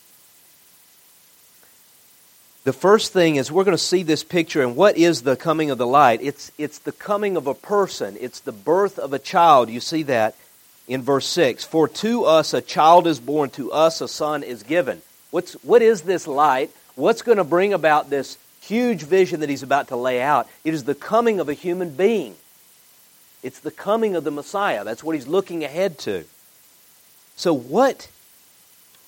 The 2.62 2.72
first 2.72 3.12
thing 3.12 3.36
is 3.36 3.52
we're 3.52 3.64
going 3.64 3.76
to 3.76 3.82
see 3.82 4.04
this 4.04 4.24
picture, 4.24 4.62
and 4.62 4.74
what 4.74 4.96
is 4.96 5.22
the 5.22 5.36
coming 5.36 5.70
of 5.70 5.76
the 5.76 5.86
light? 5.86 6.20
It's, 6.22 6.50
it's 6.56 6.78
the 6.78 6.92
coming 6.92 7.36
of 7.36 7.46
a 7.46 7.54
person, 7.54 8.16
it's 8.20 8.40
the 8.40 8.52
birth 8.52 8.98
of 8.98 9.12
a 9.12 9.18
child. 9.18 9.68
You 9.68 9.80
see 9.80 10.04
that 10.04 10.34
in 10.88 11.02
verse 11.02 11.26
6. 11.26 11.64
For 11.64 11.88
to 11.88 12.24
us 12.24 12.54
a 12.54 12.60
child 12.60 13.06
is 13.06 13.20
born, 13.20 13.50
to 13.50 13.72
us 13.72 14.00
a 14.00 14.08
son 14.08 14.42
is 14.42 14.62
given. 14.62 15.02
What's, 15.30 15.54
what 15.64 15.82
is 15.82 16.02
this 16.02 16.26
light? 16.26 16.70
What's 16.94 17.22
going 17.22 17.38
to 17.38 17.44
bring 17.44 17.72
about 17.72 18.10
this 18.10 18.38
huge 18.60 19.02
vision 19.02 19.40
that 19.40 19.48
he's 19.48 19.62
about 19.62 19.88
to 19.88 19.96
lay 19.96 20.20
out? 20.20 20.48
It 20.64 20.74
is 20.74 20.84
the 20.84 20.94
coming 20.94 21.40
of 21.40 21.48
a 21.48 21.54
human 21.54 21.90
being. 21.90 22.34
It's 23.42 23.60
the 23.60 23.70
coming 23.70 24.16
of 24.16 24.24
the 24.24 24.30
Messiah. 24.30 24.84
That's 24.84 25.04
what 25.04 25.14
he's 25.14 25.26
looking 25.26 25.64
ahead 25.64 25.98
to. 26.00 26.24
So, 27.36 27.52
what 27.52 28.08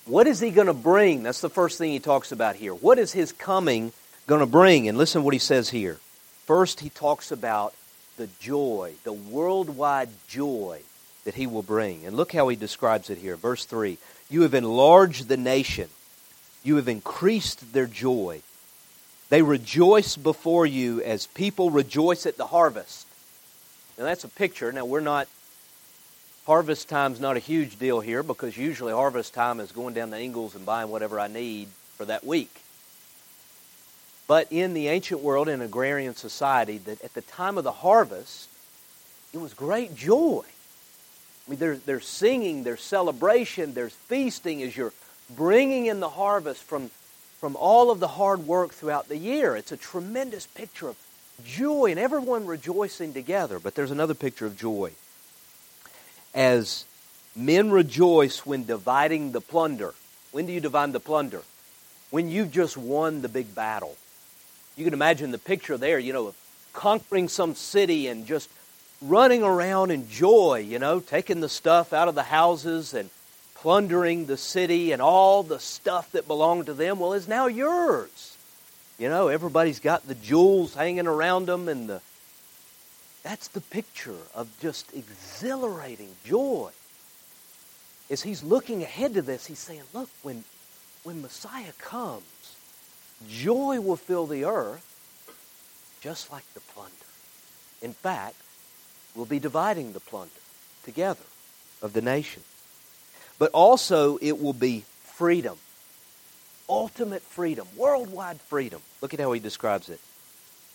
what 0.04 0.26
is 0.28 0.38
he 0.38 0.50
going 0.50 0.68
to 0.68 0.74
bring? 0.74 1.22
That's 1.24 1.40
the 1.40 1.50
first 1.50 1.78
thing 1.78 1.90
he 1.90 1.98
talks 1.98 2.30
about 2.30 2.54
here. 2.54 2.72
What 2.72 2.98
is 2.98 3.12
his 3.12 3.32
coming 3.32 3.92
going 4.26 4.40
to 4.40 4.46
bring? 4.46 4.88
And 4.88 4.96
listen 4.96 5.20
to 5.20 5.24
what 5.24 5.34
he 5.34 5.40
says 5.40 5.70
here. 5.70 5.98
First, 6.44 6.80
he 6.80 6.90
talks 6.90 7.32
about 7.32 7.74
the 8.16 8.28
joy, 8.38 8.92
the 9.02 9.12
worldwide 9.12 10.10
joy 10.28 10.80
that 11.26 11.34
he 11.34 11.46
will 11.46 11.62
bring. 11.62 12.06
And 12.06 12.16
look 12.16 12.32
how 12.32 12.48
he 12.48 12.56
describes 12.56 13.10
it 13.10 13.18
here. 13.18 13.36
Verse 13.36 13.66
3 13.66 13.98
You 14.30 14.42
have 14.42 14.54
enlarged 14.54 15.28
the 15.28 15.36
nation, 15.36 15.90
you 16.64 16.76
have 16.76 16.88
increased 16.88 17.74
their 17.74 17.86
joy. 17.86 18.40
They 19.28 19.42
rejoice 19.42 20.16
before 20.16 20.66
you 20.66 21.02
as 21.02 21.26
people 21.26 21.70
rejoice 21.70 22.26
at 22.26 22.36
the 22.36 22.46
harvest. 22.46 23.06
Now, 23.98 24.04
that's 24.04 24.22
a 24.22 24.28
picture. 24.28 24.70
Now, 24.70 24.84
we're 24.84 25.00
not 25.00 25.26
Harvest 26.46 26.88
time's 26.88 27.18
not 27.18 27.36
a 27.36 27.40
huge 27.40 27.76
deal 27.76 27.98
here 27.98 28.22
because 28.22 28.56
usually 28.56 28.92
harvest 28.92 29.34
time 29.34 29.58
is 29.58 29.72
going 29.72 29.94
down 29.94 30.12
to 30.12 30.20
Ingles 30.20 30.54
and 30.54 30.64
buying 30.64 30.90
whatever 30.90 31.18
I 31.18 31.26
need 31.26 31.66
for 31.96 32.04
that 32.04 32.24
week. 32.24 32.60
But 34.28 34.52
in 34.52 34.72
the 34.72 34.86
ancient 34.86 35.22
world, 35.22 35.48
in 35.48 35.60
agrarian 35.60 36.14
society, 36.14 36.78
that 36.78 37.02
at 37.02 37.14
the 37.14 37.22
time 37.22 37.58
of 37.58 37.64
the 37.64 37.72
harvest, 37.72 38.48
it 39.34 39.38
was 39.38 39.54
great 39.54 39.96
joy. 39.96 40.44
I 41.46 41.50
mean, 41.50 41.58
there's, 41.58 41.80
there's 41.82 42.06
singing, 42.06 42.64
there's 42.64 42.82
celebration, 42.82 43.74
there's 43.74 43.92
feasting 43.92 44.62
as 44.62 44.76
you're 44.76 44.92
bringing 45.30 45.86
in 45.86 46.00
the 46.00 46.08
harvest 46.08 46.62
from, 46.62 46.90
from 47.40 47.56
all 47.56 47.90
of 47.90 48.00
the 48.00 48.08
hard 48.08 48.46
work 48.46 48.72
throughout 48.72 49.08
the 49.08 49.16
year. 49.16 49.54
It's 49.54 49.72
a 49.72 49.76
tremendous 49.76 50.46
picture 50.46 50.88
of 50.88 50.96
joy 51.44 51.90
and 51.90 52.00
everyone 52.00 52.46
rejoicing 52.46 53.12
together. 53.12 53.60
But 53.60 53.74
there's 53.74 53.90
another 53.90 54.14
picture 54.14 54.46
of 54.46 54.56
joy 54.56 54.92
as 56.34 56.84
men 57.36 57.70
rejoice 57.70 58.44
when 58.44 58.64
dividing 58.64 59.32
the 59.32 59.40
plunder. 59.40 59.94
When 60.32 60.46
do 60.46 60.52
you 60.52 60.60
divide 60.60 60.92
the 60.92 61.00
plunder? 61.00 61.42
When 62.10 62.28
you've 62.28 62.52
just 62.52 62.76
won 62.76 63.22
the 63.22 63.28
big 63.28 63.54
battle. 63.54 63.96
You 64.76 64.84
can 64.84 64.94
imagine 64.94 65.30
the 65.30 65.38
picture 65.38 65.78
there, 65.78 65.98
you 65.98 66.12
know, 66.12 66.28
of 66.28 66.36
conquering 66.72 67.28
some 67.28 67.54
city 67.54 68.08
and 68.08 68.26
just 68.26 68.50
running 69.02 69.42
around 69.42 69.90
in 69.90 70.08
joy, 70.08 70.64
you 70.66 70.78
know, 70.78 71.00
taking 71.00 71.40
the 71.40 71.48
stuff 71.48 71.92
out 71.92 72.08
of 72.08 72.14
the 72.14 72.22
houses 72.22 72.94
and 72.94 73.10
plundering 73.54 74.26
the 74.26 74.36
city 74.36 74.92
and 74.92 75.02
all 75.02 75.42
the 75.42 75.58
stuff 75.58 76.12
that 76.12 76.26
belonged 76.26 76.66
to 76.66 76.74
them, 76.74 76.98
well, 76.98 77.12
is 77.12 77.28
now 77.28 77.46
yours. 77.46 78.36
You 78.98 79.08
know, 79.08 79.28
everybody's 79.28 79.80
got 79.80 80.06
the 80.06 80.14
jewels 80.14 80.74
hanging 80.74 81.06
around 81.06 81.46
them 81.46 81.68
and 81.68 81.88
the 81.88 82.00
that's 83.22 83.48
the 83.48 83.60
picture 83.60 84.20
of 84.36 84.48
just 84.60 84.94
exhilarating 84.94 86.10
joy. 86.24 86.70
As 88.08 88.22
he's 88.22 88.44
looking 88.44 88.84
ahead 88.84 89.14
to 89.14 89.22
this, 89.22 89.46
he's 89.46 89.58
saying, 89.58 89.82
Look, 89.92 90.08
when, 90.22 90.44
when 91.02 91.22
Messiah 91.22 91.72
comes, 91.80 92.22
joy 93.28 93.80
will 93.80 93.96
fill 93.96 94.26
the 94.26 94.44
earth 94.44 94.84
just 96.00 96.30
like 96.30 96.44
the 96.54 96.60
plunder. 96.60 96.94
In 97.82 97.94
fact, 97.94 98.36
we'll 99.16 99.26
be 99.26 99.38
dividing 99.38 99.92
the 99.92 100.00
plunder 100.00 100.30
together 100.84 101.24
of 101.82 101.92
the 101.92 102.02
nation. 102.02 102.42
But 103.38 103.50
also, 103.52 104.18
it 104.18 104.40
will 104.40 104.52
be 104.52 104.84
freedom. 105.02 105.58
Ultimate 106.68 107.22
freedom, 107.22 107.66
worldwide 107.76 108.40
freedom. 108.40 108.80
Look 109.00 109.14
at 109.14 109.20
how 109.20 109.32
he 109.32 109.40
describes 109.40 109.88
it. 109.88 110.00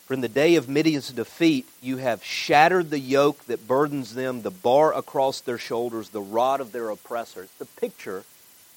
For 0.05 0.13
in 0.13 0.21
the 0.21 0.27
day 0.27 0.55
of 0.55 0.67
Midian's 0.67 1.11
defeat, 1.11 1.67
you 1.81 1.97
have 1.97 2.23
shattered 2.23 2.89
the 2.89 2.99
yoke 2.99 3.45
that 3.45 3.67
burdens 3.67 4.13
them, 4.13 4.41
the 4.41 4.51
bar 4.51 4.93
across 4.93 5.41
their 5.41 5.57
shoulders, 5.57 6.09
the 6.09 6.21
rod 6.21 6.59
of 6.59 6.71
their 6.71 6.89
oppressors. 6.89 7.49
The 7.59 7.65
picture 7.65 8.23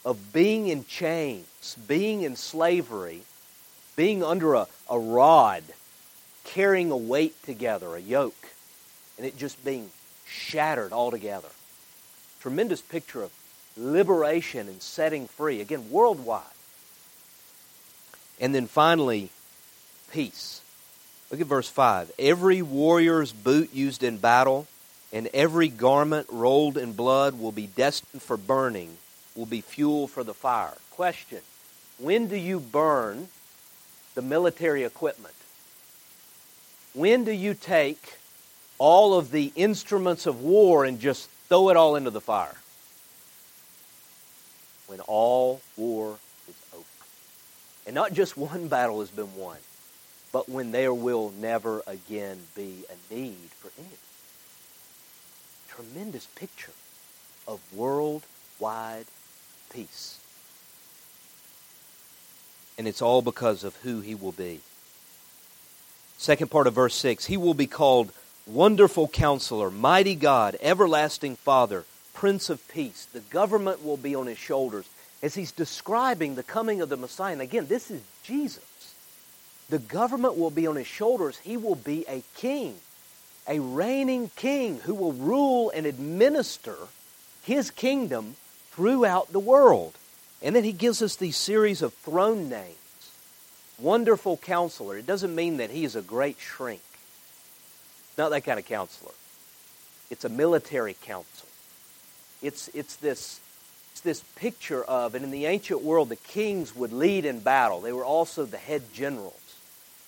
of 0.05 0.33
being 0.33 0.69
in 0.69 0.85
chains, 0.85 1.77
being 1.89 2.23
in 2.23 2.37
slavery, 2.37 3.23
being 3.97 4.23
under 4.23 4.55
a, 4.55 4.67
a 4.91 4.99
rod 4.99 5.65
carrying 6.45 6.91
a 6.91 6.97
weight 6.97 7.43
together, 7.43 7.97
a 7.97 8.01
yoke, 8.01 8.54
and 9.17 9.27
it 9.27 9.37
just 9.37 9.65
being 9.65 9.91
shattered 10.27 10.93
altogether. 10.93 11.49
Tremendous 12.41 12.81
picture 12.81 13.23
of 13.23 13.31
liberation 13.77 14.69
and 14.69 14.81
setting 14.81 15.27
free, 15.27 15.61
again, 15.61 15.91
worldwide. 15.91 16.43
And 18.41 18.55
then 18.55 18.67
finally, 18.67 19.31
peace. 20.13 20.61
Look 21.31 21.41
at 21.41 21.47
verse 21.47 21.69
5. 21.69 22.13
Every 22.19 22.63
warrior's 22.63 23.33
boot 23.33 23.73
used 23.73 24.03
in 24.03 24.19
battle 24.19 24.67
and 25.13 25.29
every 25.33 25.69
garment 25.69 26.27
rolled 26.31 26.77
in 26.77 26.93
blood 26.93 27.39
will 27.39 27.53
be 27.53 27.69
destined 27.69 28.21
for 28.21 28.37
burning, 28.37 28.97
will 29.37 29.47
be 29.47 29.61
fuel 29.61 30.09
for 30.09 30.25
the 30.25 30.35
fire. 30.35 30.75
Question 30.91 31.41
When 31.99 32.27
do 32.27 32.37
you 32.37 32.59
burn 32.61 33.29
the 34.15 34.23
military 34.23 34.83
equipment? 34.83 35.35
When 36.95 37.25
do 37.25 37.33
you 37.33 37.55
take 37.55 38.15
all 38.79 39.15
of 39.15 39.31
the 39.31 39.53
instruments 39.55 40.27
of 40.27 40.41
war 40.41 40.85
and 40.85 41.01
just 41.01 41.29
throw 41.49 41.71
it 41.71 41.77
all 41.77 41.97
into 41.97 42.11
the 42.11 42.21
fire? 42.21 42.57
When 44.87 45.01
all 45.01 45.61
war 45.77 46.19
is 46.49 46.55
over. 46.75 46.85
And 47.87 47.95
not 47.95 48.13
just 48.13 48.37
one 48.37 48.69
battle 48.69 49.01
has 49.01 49.11
been 49.11 49.35
won, 49.37 49.59
but 50.33 50.49
when 50.49 50.73
there 50.73 50.93
will 50.93 51.33
never 51.41 51.83
again 51.87 52.39
be 52.55 52.85
a 52.91 53.15
need 53.15 53.51
for 53.59 53.71
any. 53.79 53.89
Tremendous 55.69 56.27
picture 56.27 56.73
of 57.47 57.61
worldwide 57.73 59.07
peace. 59.73 60.19
And 62.77 62.89
it's 62.89 63.03
all 63.03 63.23
because 63.23 63.65
of 63.65 63.77
who 63.77 64.01
he 64.01 64.15
will 64.15 64.33
be. 64.33 64.61
Second 66.19 66.51
part 66.51 66.67
of 66.67 66.75
verse 66.75 66.95
6 66.95 67.27
He 67.27 67.37
will 67.37 67.55
be 67.55 67.67
called 67.67 68.13
Wonderful 68.47 69.09
Counselor, 69.09 69.71
Mighty 69.71 70.15
God, 70.15 70.59
Everlasting 70.61 71.37
Father, 71.37 71.85
Prince 72.13 72.51
of 72.51 72.67
Peace. 72.69 73.07
The 73.07 73.21
government 73.21 73.83
will 73.83 73.97
be 73.97 74.15
on 74.15 74.27
his 74.27 74.37
shoulders 74.37 74.87
as 75.23 75.35
he's 75.35 75.51
describing 75.51 76.35
the 76.35 76.43
coming 76.43 76.83
of 76.83 76.91
the 76.91 76.99
Messiah. 76.99 77.33
And 77.33 77.41
again, 77.41 77.69
this 77.69 77.91
is 77.91 78.03
Jesus. 78.23 78.95
The 79.71 79.79
government 79.79 80.37
will 80.37 80.51
be 80.51 80.67
on 80.67 80.77
his 80.77 80.87
shoulders. 80.87 81.39
He 81.39 81.57
will 81.57 81.75
be 81.75 82.05
a 82.07 82.23
king, 82.37 82.75
a 83.49 83.61
reigning 83.61 84.31
king 84.37 84.81
who 84.81 84.95
will 84.95 85.15
rule 85.15 85.71
and 85.75 85.87
administer 85.87 86.77
his 87.45 87.71
kingdom 87.71 88.37
throughout 88.73 89.33
the 89.33 89.41
world. 89.41 89.95
And 90.43 90.55
then 90.55 90.65
he 90.65 90.73
gives 90.73 91.01
us 91.01 91.17
these 91.17 91.39
series 91.39 91.81
of 91.81 91.95
throne 91.95 92.51
names. 92.51 92.77
Wonderful 93.79 94.37
counselor. 94.37 94.99
It 94.99 95.07
doesn't 95.07 95.35
mean 95.35 95.57
that 95.57 95.71
he 95.71 95.85
is 95.85 95.97
a 95.97 96.03
great 96.03 96.39
shrink. 96.39 96.83
Not 98.17 98.31
that 98.31 98.43
kind 98.43 98.59
of 98.59 98.67
counselor. 98.67 99.13
It's 100.11 100.25
a 100.25 100.29
military 100.29 100.95
council. 100.95 101.49
It's, 102.43 102.69
it's, 102.69 102.97
this, 102.97 103.41
it's 103.93 104.01
this 104.03 104.23
picture 104.37 104.85
of, 104.85 105.15
and 105.15 105.25
in 105.25 105.31
the 105.31 105.47
ancient 105.47 105.83
world, 105.83 106.09
the 106.09 106.17
kings 106.17 106.77
would 106.77 106.93
lead 106.93 107.25
in 107.25 107.41
battle. 107.41 107.81
They 107.81 107.93
were 107.93 108.05
also 108.05 108.45
the 108.45 108.59
head 108.59 108.83
generals. 108.93 109.57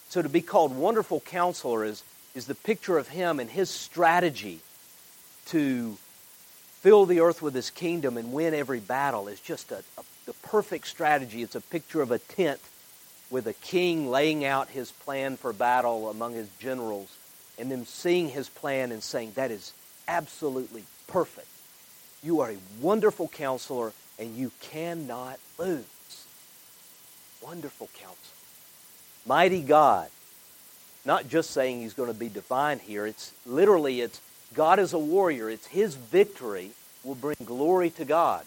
So 0.08 0.22
to 0.22 0.28
be 0.28 0.42
called 0.42 0.76
wonderful 0.76 1.20
counselor 1.20 1.84
is, 1.84 2.04
is 2.34 2.46
the 2.46 2.54
picture 2.54 2.98
of 2.98 3.08
him 3.08 3.40
and 3.40 3.50
his 3.50 3.70
strategy 3.70 4.60
to 5.46 5.96
fill 6.80 7.06
the 7.06 7.20
earth 7.20 7.42
with 7.42 7.54
his 7.54 7.70
kingdom 7.70 8.16
and 8.16 8.32
win 8.32 8.54
every 8.54 8.80
battle 8.80 9.26
is 9.28 9.40
just 9.40 9.72
a, 9.72 9.82
a, 9.98 10.04
the 10.26 10.34
perfect 10.42 10.86
strategy. 10.86 11.42
It's 11.42 11.56
a 11.56 11.60
picture 11.60 12.02
of 12.02 12.12
a 12.12 12.18
tent 12.18 12.60
with 13.30 13.46
a 13.48 13.54
king 13.54 14.08
laying 14.08 14.44
out 14.44 14.68
his 14.68 14.92
plan 14.92 15.36
for 15.36 15.52
battle 15.52 16.08
among 16.10 16.34
his 16.34 16.48
generals 16.60 17.15
and 17.58 17.70
them 17.70 17.84
seeing 17.84 18.28
his 18.28 18.48
plan 18.48 18.92
and 18.92 19.02
saying, 19.02 19.32
That 19.34 19.50
is 19.50 19.72
absolutely 20.08 20.84
perfect. 21.06 21.48
You 22.22 22.40
are 22.40 22.50
a 22.50 22.56
wonderful 22.80 23.28
counselor 23.28 23.92
and 24.18 24.36
you 24.36 24.50
cannot 24.60 25.38
lose. 25.58 25.84
Wonderful 27.42 27.88
counselor. 27.94 28.16
Mighty 29.26 29.62
God. 29.62 30.08
Not 31.04 31.28
just 31.28 31.50
saying 31.50 31.82
he's 31.82 31.94
going 31.94 32.12
to 32.12 32.18
be 32.18 32.28
divine 32.28 32.80
here. 32.80 33.06
It's 33.06 33.32
literally 33.44 34.00
it's 34.00 34.20
God 34.54 34.78
is 34.78 34.92
a 34.92 34.98
warrior. 34.98 35.48
It's 35.48 35.66
his 35.66 35.94
victory 35.94 36.70
will 37.04 37.14
bring 37.14 37.36
glory 37.44 37.90
to 37.90 38.04
God. 38.04 38.44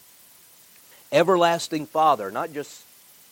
Everlasting 1.12 1.86
Father, 1.86 2.32
not 2.32 2.52
just 2.52 2.84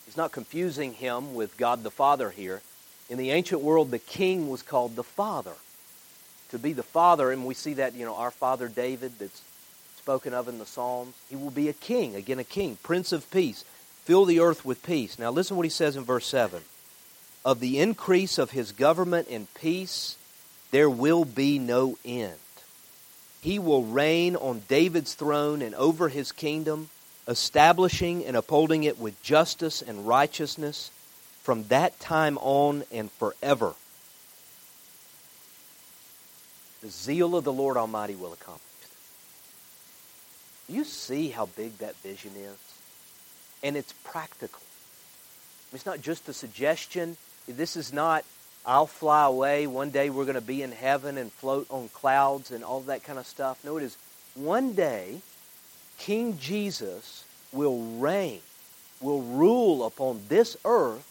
he's 0.06 0.18
not 0.18 0.32
confusing 0.32 0.94
him 0.94 1.36
with 1.36 1.58
God 1.58 1.84
the 1.84 1.92
Father 1.92 2.30
here. 2.30 2.62
In 3.10 3.18
the 3.18 3.32
ancient 3.32 3.62
world, 3.62 3.92
the 3.92 4.00
king 4.00 4.50
was 4.50 4.62
called 4.62 4.96
the 4.96 5.04
Father 5.04 5.54
to 6.50 6.60
be 6.60 6.74
the 6.74 6.84
father, 6.84 7.32
and 7.32 7.46
we 7.46 7.54
see 7.54 7.74
that, 7.76 7.94
you 7.94 8.06
know, 8.06 8.16
our 8.16 8.32
father 8.32 8.68
David 8.68 9.14
that's 9.20 9.42
spoken 9.98 10.34
of 10.34 10.48
in 10.48 10.58
the 10.58 10.66
Psalms. 10.66 11.16
He 11.30 11.36
will 11.36 11.52
be 11.52 11.68
a 11.70 11.74
king, 11.74 12.16
again, 12.16 12.40
a 12.40 12.44
king, 12.44 12.78
prince 12.82 13.12
of 13.12 13.30
peace. 13.30 13.66
Fill 14.06 14.26
the 14.26 14.40
earth 14.40 14.64
with 14.64 14.84
peace. 14.84 15.20
Now, 15.20 15.32
listen 15.32 15.58
what 15.58 15.66
he 15.66 15.70
says 15.70 15.98
in 15.98 16.06
verse 16.06 16.26
7 16.28 16.62
Of 17.44 17.60
the 17.60 17.80
increase 17.80 18.38
of 18.38 18.52
his 18.52 18.72
government 18.72 19.28
and 19.30 19.54
peace, 19.54 20.18
there 20.72 20.90
will 20.90 21.26
be 21.26 21.60
no 21.60 21.98
end. 22.06 22.34
He 23.42 23.60
will 23.60 23.84
reign 23.84 24.36
on 24.36 24.64
David's 24.68 25.14
throne 25.14 25.62
and 25.62 25.76
over 25.76 26.10
his 26.10 26.32
kingdom, 26.32 26.90
establishing 27.28 28.26
and 28.26 28.38
upholding 28.38 28.84
it 28.84 28.98
with 28.98 29.22
justice 29.22 29.82
and 29.82 30.08
righteousness 30.08 30.92
from 31.44 31.64
that 31.66 32.00
time 32.00 32.38
on 32.40 32.84
and 32.92 33.12
forever. 33.12 33.74
The 36.88 36.94
zeal 36.94 37.36
of 37.36 37.44
the 37.44 37.52
Lord 37.52 37.76
Almighty 37.76 38.16
will 38.16 38.32
accomplish 38.32 38.62
this. 38.80 38.90
You 40.70 40.86
see 40.86 41.28
how 41.28 41.48
big 41.48 41.80
that 41.80 41.98
vision 41.98 42.32
is? 42.38 42.58
And 43.62 43.76
it's 43.76 43.92
practical. 44.06 44.62
It's 45.74 45.86
not 45.86 46.02
just 46.02 46.30
a 46.30 46.34
suggestion. 46.34 47.18
This 47.46 47.76
is 47.76 47.92
not, 47.92 48.24
I'll 48.66 48.88
fly 48.88 49.26
away. 49.26 49.68
One 49.68 49.90
day 49.90 50.10
we're 50.10 50.24
going 50.24 50.36
to 50.36 50.42
be 50.42 50.64
in 50.64 50.72
heaven 50.72 51.18
and 51.18 51.30
float 51.30 51.68
on 51.70 51.90
clouds 51.90 52.52
and 52.52 52.64
all 52.64 52.80
that 52.84 53.04
kind 53.04 53.20
of 53.20 53.28
stuff. 53.28 53.62
No, 53.66 53.76
it 53.76 53.84
is 53.84 53.98
one 54.36 54.72
day 54.72 55.20
King 55.98 56.38
Jesus 56.38 57.26
will 57.52 57.82
reign, 57.98 58.40
will 59.02 59.24
rule 59.24 59.86
upon 59.86 60.22
this 60.30 60.56
earth 60.64 61.04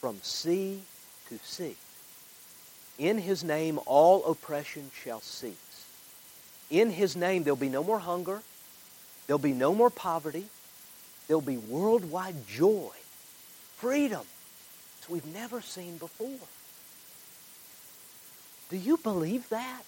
from 0.00 0.18
sea 0.22 0.80
to 1.28 1.38
sea. 1.44 1.76
In 2.98 3.18
his 3.18 3.44
name, 3.44 3.78
all 3.86 4.24
oppression 4.24 4.90
shall 5.02 5.20
cease. 5.20 5.86
In 6.70 6.90
his 6.90 7.16
name, 7.16 7.42
there'll 7.42 7.56
be 7.56 7.68
no 7.68 7.84
more 7.84 7.98
hunger. 7.98 8.42
There'll 9.26 9.38
be 9.38 9.52
no 9.52 9.74
more 9.74 9.90
poverty. 9.90 10.46
There'll 11.26 11.40
be 11.40 11.58
worldwide 11.58 12.46
joy, 12.46 12.90
freedom, 13.76 14.22
as 15.02 15.08
we've 15.08 15.26
never 15.26 15.60
seen 15.60 15.98
before. 15.98 16.48
Do 18.70 18.76
you 18.76 18.96
believe 18.96 19.48
that? 19.50 19.82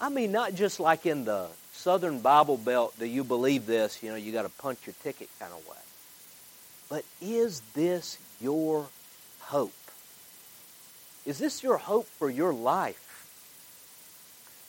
I 0.00 0.08
mean, 0.10 0.30
not 0.30 0.54
just 0.54 0.78
like 0.78 1.06
in 1.06 1.24
the 1.24 1.48
Southern 1.72 2.20
Bible 2.20 2.56
Belt, 2.56 2.94
do 2.98 3.06
you 3.06 3.24
believe 3.24 3.66
this? 3.66 4.02
You 4.02 4.10
know, 4.10 4.16
you 4.16 4.32
got 4.32 4.42
to 4.42 4.48
punch 4.48 4.78
your 4.86 4.94
ticket 5.02 5.28
kind 5.40 5.52
of 5.52 5.66
way. 5.68 5.76
But 6.88 7.04
is 7.20 7.60
this 7.74 8.18
your 8.40 8.86
hope? 9.40 9.72
Is 11.28 11.36
this 11.36 11.62
your 11.62 11.76
hope 11.76 12.06
for 12.18 12.30
your 12.30 12.54
life? 12.54 13.04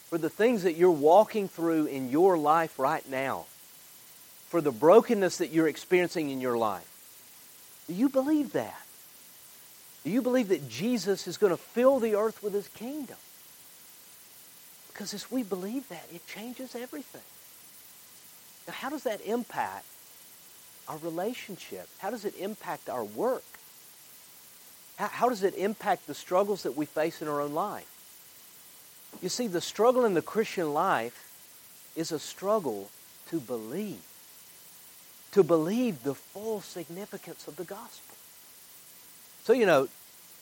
For 0.09 0.17
the 0.17 0.29
things 0.29 0.63
that 0.63 0.75
you're 0.75 0.91
walking 0.91 1.47
through 1.47 1.85
in 1.85 2.09
your 2.09 2.37
life 2.37 2.77
right 2.77 3.07
now? 3.09 3.45
For 4.49 4.59
the 4.59 4.73
brokenness 4.73 5.37
that 5.37 5.51
you're 5.51 5.69
experiencing 5.69 6.29
in 6.29 6.41
your 6.41 6.57
life? 6.57 6.85
Do 7.87 7.93
you 7.93 8.09
believe 8.09 8.51
that? 8.51 8.81
Do 10.03 10.09
you 10.09 10.21
believe 10.21 10.49
that 10.49 10.67
Jesus 10.67 11.29
is 11.29 11.37
going 11.37 11.51
to 11.51 11.57
fill 11.57 11.99
the 11.99 12.15
earth 12.15 12.43
with 12.43 12.53
his 12.53 12.67
kingdom? 12.67 13.17
Because 14.89 15.13
as 15.13 15.31
we 15.31 15.43
believe 15.43 15.87
that, 15.87 16.07
it 16.13 16.27
changes 16.27 16.75
everything. 16.75 17.21
Now, 18.67 18.73
how 18.73 18.89
does 18.89 19.03
that 19.03 19.21
impact 19.21 19.85
our 20.89 20.97
relationship? 20.97 21.87
How 21.99 22.09
does 22.09 22.25
it 22.25 22.35
impact 22.35 22.89
our 22.89 23.05
work? 23.05 23.45
How, 24.99 25.29
does 25.29 25.43
it 25.43 25.55
impact 25.55 26.07
the 26.07 26.13
struggles 26.13 26.63
that 26.63 26.75
we 26.75 26.85
face 26.85 27.21
in 27.21 27.29
our 27.29 27.39
own 27.39 27.53
life? 27.53 27.87
You 29.21 29.29
see, 29.29 29.47
the 29.47 29.61
struggle 29.61 30.03
in 30.03 30.13
the 30.13 30.21
Christian 30.21 30.73
life 30.73 31.31
is 31.95 32.11
a 32.11 32.19
struggle 32.19 32.89
to 33.29 33.39
believe, 33.39 34.03
to 35.31 35.41
believe 35.41 36.03
the 36.03 36.15
full 36.15 36.59
significance 36.59 37.47
of 37.47 37.55
the 37.55 37.63
gospel. 37.63 38.17
So, 39.45 39.53
you 39.53 39.65
know, 39.65 39.87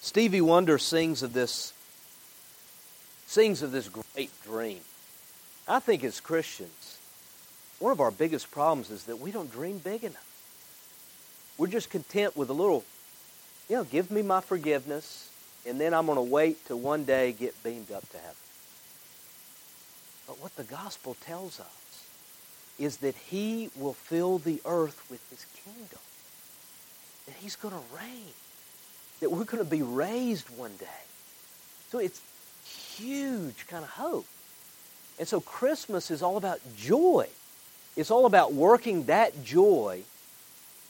Stevie 0.01 0.41
Wonder 0.41 0.79
sings 0.79 1.21
of 1.21 1.33
this 1.33 1.73
sings 3.27 3.61
of 3.61 3.71
this 3.71 3.89
great 3.89 4.31
dream. 4.43 4.79
I 5.67 5.79
think 5.79 6.03
as 6.03 6.19
Christians, 6.19 6.97
one 7.77 7.91
of 7.91 7.99
our 7.99 8.09
biggest 8.09 8.49
problems 8.49 8.89
is 8.89 9.03
that 9.03 9.19
we 9.19 9.31
don't 9.31 9.51
dream 9.51 9.77
big 9.77 10.03
enough. 10.03 10.23
We're 11.57 11.67
just 11.67 11.89
content 11.89 12.35
with 12.35 12.49
a 12.49 12.53
little 12.53 12.85
you 13.69 13.75
know, 13.75 13.83
give 13.83 14.11
me 14.11 14.21
my 14.21 14.41
forgiveness 14.41 15.29
and 15.67 15.79
then 15.79 15.93
I'm 15.93 16.05
going 16.05 16.17
to 16.17 16.21
wait 16.21 16.65
to 16.67 16.77
one 16.77 17.03
day 17.03 17.33
get 17.33 17.61
beamed 17.63 17.91
up 17.91 18.07
to 18.09 18.17
heaven. 18.17 18.35
But 20.25 20.41
what 20.41 20.55
the 20.55 20.63
gospel 20.63 21.15
tells 21.25 21.59
us 21.59 22.05
is 22.79 22.97
that 22.97 23.15
he 23.15 23.69
will 23.75 23.93
fill 23.93 24.37
the 24.37 24.61
earth 24.65 25.05
with 25.09 25.27
his 25.29 25.45
kingdom. 25.63 25.99
That 27.25 27.35
he's 27.35 27.55
going 27.55 27.73
to 27.73 27.81
reign. 27.95 28.33
That 29.19 29.31
we're 29.31 29.43
going 29.43 29.63
to 29.63 29.69
be 29.69 29.81
raised 29.81 30.49
one 30.57 30.75
day. 30.77 30.85
So 31.91 31.99
it's 31.99 32.21
huge 32.97 33.67
kind 33.67 33.83
of 33.83 33.89
hope. 33.89 34.25
And 35.19 35.27
so 35.27 35.41
Christmas 35.41 36.11
is 36.11 36.21
all 36.21 36.37
about 36.37 36.59
joy. 36.77 37.27
It's 37.95 38.11
all 38.11 38.25
about 38.25 38.53
working 38.53 39.05
that 39.05 39.43
joy 39.43 40.03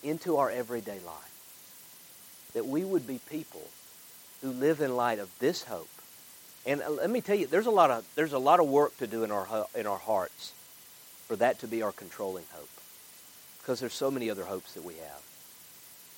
into 0.03 0.37
our 0.37 0.51
everyday 0.51 0.99
life. 1.05 1.26
That 2.57 2.65
we 2.65 2.83
would 2.83 3.05
be 3.05 3.19
people 3.29 3.61
who 4.41 4.49
live 4.49 4.81
in 4.81 4.95
light 4.95 5.19
of 5.19 5.29
this 5.37 5.63
hope. 5.63 5.93
And 6.65 6.81
uh, 6.81 6.89
let 6.89 7.11
me 7.11 7.21
tell 7.21 7.37
you, 7.37 7.45
there's 7.45 7.67
a 7.67 7.71
lot 7.71 7.91
of 7.91 8.03
there's 8.15 8.33
a 8.33 8.39
lot 8.39 8.59
of 8.59 8.67
work 8.67 8.97
to 8.97 9.05
do 9.05 9.23
in 9.23 9.29
our 9.29 9.45
in 9.75 9.85
our 9.85 9.99
hearts 9.99 10.53
for 11.27 11.35
that 11.35 11.59
to 11.59 11.67
be 11.67 11.83
our 11.83 11.91
controlling 11.91 12.45
hope, 12.51 12.69
because 13.59 13.79
there's 13.79 13.93
so 13.93 14.09
many 14.09 14.31
other 14.31 14.43
hopes 14.43 14.73
that 14.73 14.83
we 14.83 14.95
have. 14.95 15.21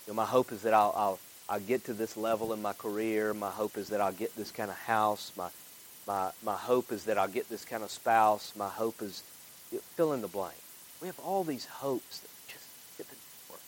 You 0.07 0.13
know, 0.13 0.15
my 0.15 0.25
hope 0.25 0.53
is 0.53 0.61
that 0.61 0.73
I'll, 0.73 0.93
I'll 0.95 1.19
I'll 1.49 1.59
get 1.59 1.83
to 1.85 1.93
this 1.93 2.15
level 2.15 2.53
in 2.53 2.61
my 2.61 2.73
career. 2.73 3.33
My 3.33 3.49
hope 3.49 3.77
is 3.77 3.89
that 3.89 3.99
I'll 3.99 4.13
get 4.13 4.35
this 4.37 4.51
kind 4.51 4.71
of 4.71 4.77
house. 4.77 5.33
My 5.35 5.49
my 6.07 6.31
my 6.41 6.55
hope 6.55 6.93
is 6.93 7.03
that 7.03 7.17
I'll 7.17 7.27
get 7.27 7.49
this 7.49 7.65
kind 7.65 7.83
of 7.83 7.91
spouse. 7.91 8.53
My 8.55 8.69
hope 8.69 9.01
is 9.01 9.23
fill 9.97 10.13
in 10.13 10.21
the 10.21 10.27
blank. 10.29 10.61
We 11.01 11.07
have 11.07 11.19
all 11.19 11.43
these 11.43 11.65
hopes 11.65 12.19
that 12.19 12.29
just 12.47 12.65
get 12.97 13.09
the 13.09 13.15
work. 13.51 13.61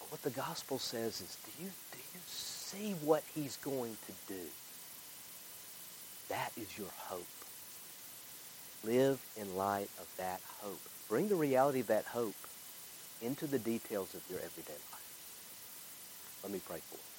But 0.00 0.03
what 0.14 0.22
the 0.22 0.30
gospel 0.30 0.78
says 0.78 1.20
is, 1.20 1.36
do 1.44 1.64
you 1.64 1.70
do 1.90 1.98
you 2.14 2.20
see 2.24 2.94
what 3.04 3.24
he's 3.34 3.56
going 3.56 3.96
to 4.06 4.32
do? 4.32 4.40
That 6.28 6.52
is 6.56 6.78
your 6.78 6.86
hope. 7.08 7.26
Live 8.84 9.20
in 9.36 9.56
light 9.56 9.88
of 9.98 10.06
that 10.18 10.40
hope. 10.62 10.78
Bring 11.08 11.26
the 11.26 11.34
reality 11.34 11.80
of 11.80 11.88
that 11.88 12.04
hope 12.04 12.36
into 13.22 13.48
the 13.48 13.58
details 13.58 14.14
of 14.14 14.22
your 14.30 14.38
everyday 14.38 14.78
life. 14.92 16.38
Let 16.44 16.52
me 16.52 16.60
pray 16.64 16.78
for 16.78 16.94
you. 16.94 17.13